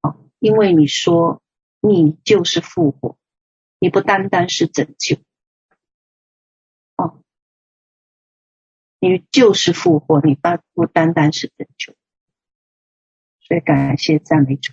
[0.00, 1.42] 我，因为你说。
[1.80, 3.16] 你就是复活，
[3.78, 5.18] 你不单单是拯救，
[6.96, 7.22] 哦，
[8.98, 11.94] 你就是复活，你不不单单是拯救，
[13.40, 14.72] 所以感谢赞美主，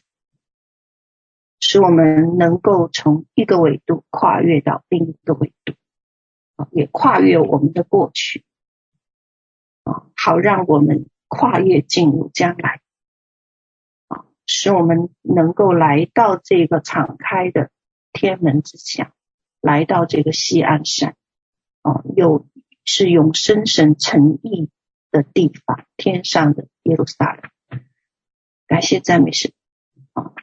[1.66, 5.74] 使我们能够从一个维度跨越到另一个维度，
[6.58, 8.44] 啊，也跨越我们的过去，
[9.86, 12.82] 啊，好让我们跨越进入将来。
[14.10, 17.72] 啊使我们能够来到这个敞开的
[18.12, 19.14] 天门之下，
[19.62, 21.16] 来到这个西安山，
[21.82, 22.46] 啊，又
[22.84, 24.70] 是用深神诚意
[25.12, 27.82] 的地方，天上的耶路撒冷。
[28.68, 29.54] 感谢赞美神，
[30.12, 30.34] 啊，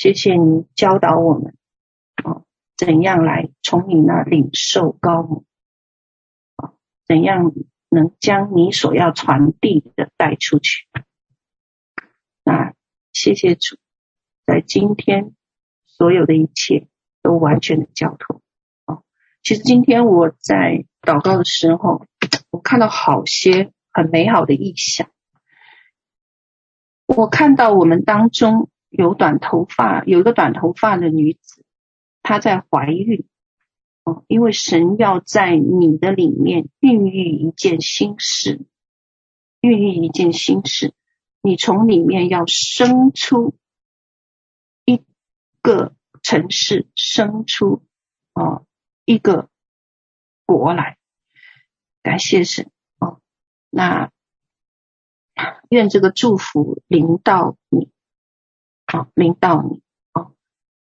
[0.00, 1.54] 谢谢你教导我们，
[2.24, 2.40] 啊，
[2.74, 5.44] 怎样来从你那领受高，
[6.56, 6.72] 啊，
[7.06, 7.52] 怎样
[7.90, 10.88] 能将你所要传递的带出去。
[12.44, 12.72] 那
[13.12, 13.76] 谢谢主，
[14.46, 15.34] 在今天
[15.84, 16.88] 所有的一切
[17.20, 18.40] 都完全的交托。
[18.86, 19.02] 哦，
[19.42, 22.06] 其实今天我在祷告的时候，
[22.48, 25.10] 我看到好些很美好的意象。
[27.04, 31.64] 我看到我们当中有短头发，有一个短头发的女子，
[32.22, 33.24] 她在怀孕。
[34.04, 38.66] 哦，因为神要在你的里面孕育一件新事，
[39.60, 40.94] 孕育一件新事，
[41.42, 43.54] 你从里面要生出
[44.86, 45.02] 一
[45.60, 47.82] 个城市，生出
[48.32, 48.62] 啊
[49.04, 49.50] 一个
[50.46, 50.96] 国来。
[52.02, 53.20] 感谢神哦，
[53.68, 54.10] 那
[55.68, 57.90] 愿这个祝福临到你，
[58.90, 60.32] 好，临到你哦，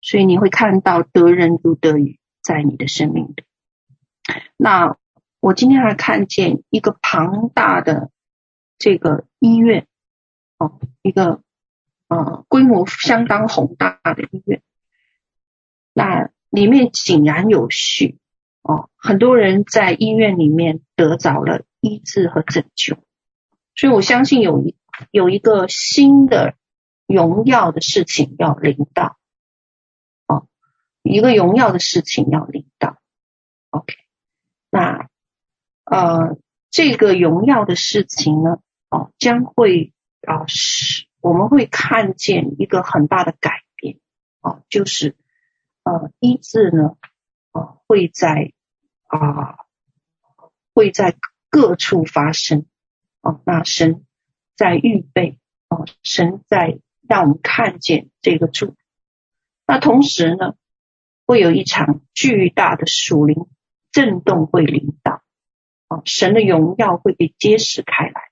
[0.01, 2.17] 所以你会看到得人如得鱼。
[2.41, 3.43] 在你的生命里，
[4.57, 4.97] 那
[5.39, 8.09] 我今天还看见一个庞大的
[8.79, 9.85] 这个医院，
[10.57, 11.43] 哦，一个
[12.07, 14.63] 呃规模相当宏大的医院，
[15.93, 18.17] 那里面井然有序，
[18.63, 22.97] 哦，很多人在医院里面得着了医治和拯救，
[23.75, 24.75] 所以我相信有一
[25.11, 26.55] 有一个新的
[27.09, 29.17] 荣耀的事情要临到。
[31.01, 32.97] 一个荣耀的事情要领到
[33.71, 33.95] ，OK，
[34.69, 35.09] 那
[35.85, 36.37] 呃，
[36.69, 38.59] 这个荣耀的事情呢，
[38.89, 39.93] 哦，将会
[40.27, 43.99] 啊是、我们会看见一个很大的改变，
[44.41, 45.15] 哦、就是
[45.83, 46.97] 呃医治呢，
[47.51, 48.51] 啊、呃、会在
[49.07, 49.55] 啊、
[50.75, 51.15] 会在
[51.49, 52.67] 各处发生，
[53.21, 54.05] 哦、那神
[54.55, 56.79] 在预备，哦、神在
[57.09, 58.77] 让我们看见这个主，
[59.67, 60.53] 那同时呢。
[61.25, 63.45] 会有一场巨大的属灵
[63.91, 65.21] 震动会临到，
[65.87, 68.31] 啊，神的荣耀会被揭示开来，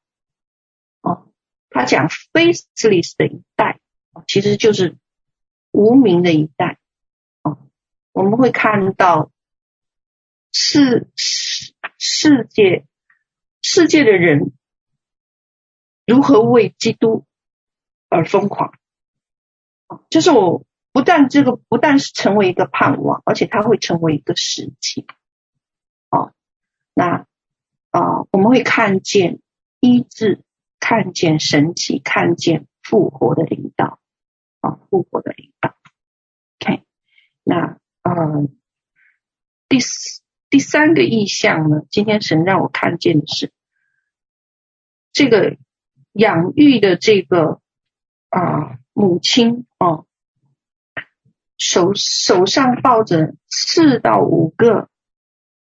[1.02, 1.22] 啊，
[1.70, 3.80] 他讲 faithless 的一代，
[4.26, 4.98] 其实就是
[5.70, 6.80] 无名的一代，
[7.44, 7.60] 啊，
[8.14, 9.32] 我们会看到
[10.52, 12.88] 世世世界
[13.62, 14.54] 世界的人
[16.08, 17.27] 如何为基督
[18.10, 18.74] 而疯狂，
[19.88, 20.66] 啊，就是我。
[20.94, 25.06] 不但这个不但是成为一个盼望，而且它会成为一个实际。
[26.10, 26.34] 哦，
[26.96, 27.28] 那
[27.92, 29.40] 啊、我们会看见
[29.80, 30.42] 医治，
[30.80, 34.00] 看见神奇，看见复活的领导
[34.60, 35.76] 啊，复活的领导。
[36.62, 36.82] OK，
[37.44, 38.58] 那嗯、
[39.70, 41.82] 第四第三个意象呢？
[41.92, 43.54] 今天神让我看见的是
[45.14, 45.58] 这个
[46.14, 47.62] 养育的这个
[48.40, 50.06] 啊、母亲哦。
[51.60, 54.90] 手手上抱着四到五个，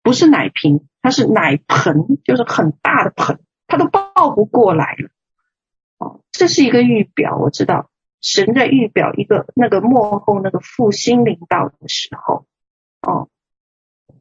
[0.03, 5.09] 不是奶瓶，它是奶盆，就是很大的盆，它都抱不过来了。
[5.97, 7.89] 哦，这是一个预表，我知道
[8.21, 12.45] 神在预表一个那个幕后那个复兴领导的时候。
[13.01, 13.29] 哦，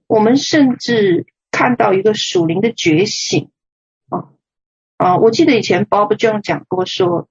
[0.06, 3.50] 我们甚至看到一个属灵的觉醒。
[4.08, 4.32] 啊
[4.96, 7.28] 啊，我记得以前 Bob John 讲过说。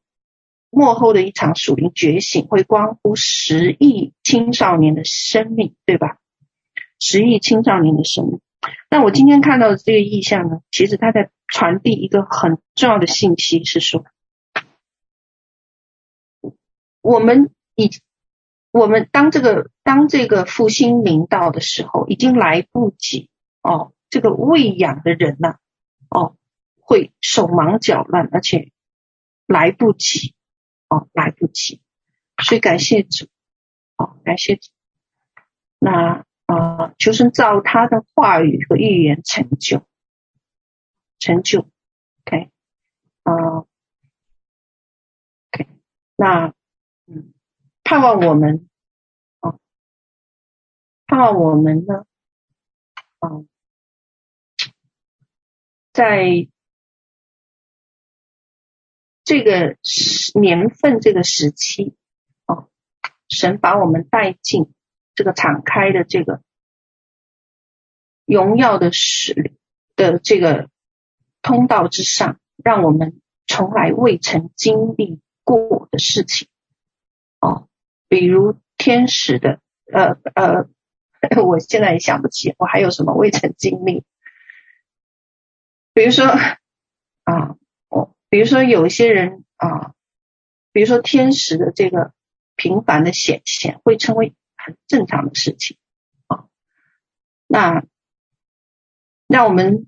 [0.76, 6.18] 幕后的一场属灵觉醒，会关乎十亿青少年的生命，对吧？
[6.99, 8.41] 十亿青少年的生命。
[8.89, 14.03] 那我今天看到的这个意象呢，其实它在传递一个很重要的信息，是说，
[16.99, 17.89] 我们已，
[18.72, 23.30] 我们当这个当这个复兴临到的时候，已经来不及
[23.61, 23.93] 哦。
[24.10, 25.56] 这个喂养的人呐、
[26.10, 26.35] 哦，
[26.81, 28.72] 会手忙脚乱，而且
[29.45, 30.34] 来不及。
[30.90, 31.82] 哦，来不及，
[32.44, 33.28] 所以感谢主，
[33.98, 34.72] 哦，感谢主。
[35.80, 39.86] 那啊、呃，求神照他的话语和预言成就，
[41.20, 41.68] 成就
[42.26, 42.49] ，OK，
[43.24, 43.66] 啊、
[45.52, 45.68] ，OK，
[46.16, 46.53] 那
[47.07, 47.34] 嗯，
[47.84, 48.70] 盼望我们，
[49.41, 49.60] 哦，
[51.07, 52.06] 盼望我们呢，
[53.20, 53.30] 啊、
[55.94, 56.48] 在。
[59.26, 61.95] 这个时年份，这个时期，
[62.45, 62.69] 哦，
[63.27, 64.72] 神把我们带进
[65.15, 66.41] 这个敞开的这个
[68.26, 69.56] 荣耀的使
[69.95, 70.69] 的这个
[71.41, 76.47] 通道之上，让我们从来未曾经历过的事情，
[77.39, 77.68] 哦，
[78.07, 79.60] 比如天使的，
[79.91, 80.68] 呃呃，
[81.43, 84.03] 我现在也想不起，我还有什么未曾经历，
[85.95, 86.26] 比如说
[87.23, 87.57] 啊。
[88.30, 89.93] 比如说，有一些人啊，
[90.72, 92.14] 比如说天使的这个
[92.56, 95.77] 频繁的显现，会成为很正常的事情
[96.27, 96.45] 啊。
[97.47, 97.85] 那
[99.27, 99.88] 让我们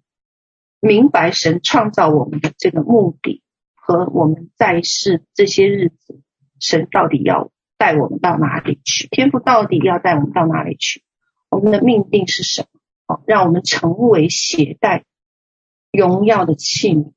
[0.79, 3.41] 明白神创造我们的这个目的
[3.75, 6.21] 和我们在世这些日子，
[6.59, 9.07] 神到底要带我们到哪里去？
[9.09, 11.03] 天父到底要带我们到哪里去？
[11.49, 13.15] 我们的命定是什么？
[13.15, 15.03] 啊，让我们成为携带
[15.91, 17.13] 荣耀的器皿。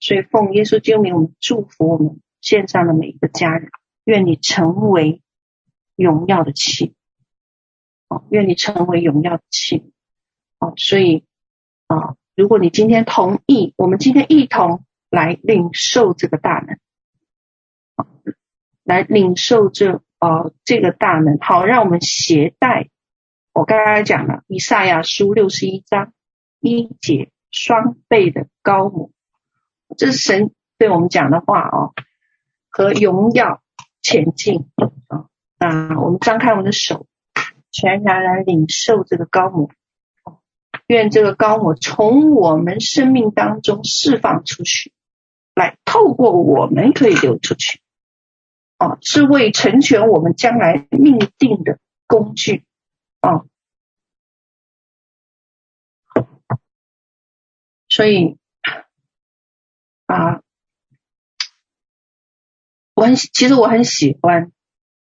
[0.00, 3.70] 所以奉耶稣之名，我们祝福我们线上的每一个家人，
[4.04, 5.22] 愿你成为
[5.96, 6.94] 荣耀的器，
[8.08, 9.92] 哦，愿你成为荣耀的器，
[10.58, 11.24] 哦，所以
[11.86, 16.78] 啊，如果你今天同意，我们今天一同来领受这个大能，
[18.82, 22.88] 来领受这呃这个大门，好，让我们携带
[23.52, 26.12] 我刚刚讲了以赛亚书六十一章
[26.60, 29.10] 一节双倍的膏抹，
[29.96, 31.92] 这是神对我们讲的话哦。
[32.76, 33.62] 和荣耀
[34.02, 34.68] 前进
[35.06, 35.26] 啊！
[35.58, 37.06] 那我们张开我们的手，
[37.70, 39.70] 全然来领受这个膏抹。
[40.88, 44.92] 愿这个膏抹从我们生命当中释放出去，
[45.54, 47.80] 来透过我们可以流出去。
[48.76, 52.64] 啊，是为成全我们将来命定的工具
[53.20, 53.44] 啊！
[57.88, 58.36] 所以
[60.06, 60.40] 啊。
[62.94, 64.52] 我很其实我很喜欢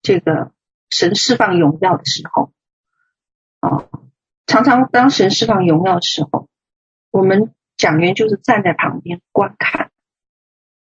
[0.02, 0.54] 这个
[0.90, 2.54] 神释放荣耀的时候
[3.60, 3.90] 啊，
[4.48, 6.48] 常常当神释放荣耀的时候，
[7.12, 9.92] 我们讲员就是站在旁边观看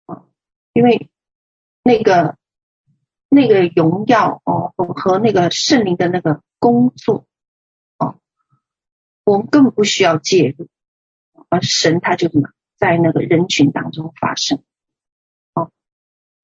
[0.07, 0.25] 啊，
[0.73, 1.11] 因为
[1.83, 2.37] 那个
[3.29, 7.27] 那个荣耀哦和那个圣灵的那个工作
[7.97, 8.15] 啊，
[9.23, 10.67] 我们根本不需要介入，
[11.49, 12.29] 而神他就
[12.85, 14.63] 在那个人群当中发生。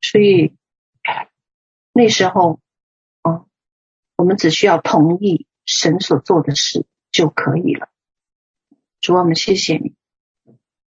[0.01, 0.55] 所以
[1.93, 2.59] 那时候，
[3.21, 3.45] 啊，
[4.17, 7.89] 我们只需要同意神所做的事就可以了。
[8.99, 9.93] 主，我们谢谢你。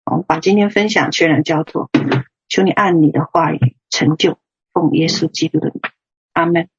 [0.05, 1.91] 我们把今天分享全然交托，
[2.49, 4.39] 求你按你的话语成就，
[4.73, 5.83] 奉耶稣基督的名，
[6.33, 6.71] 阿门。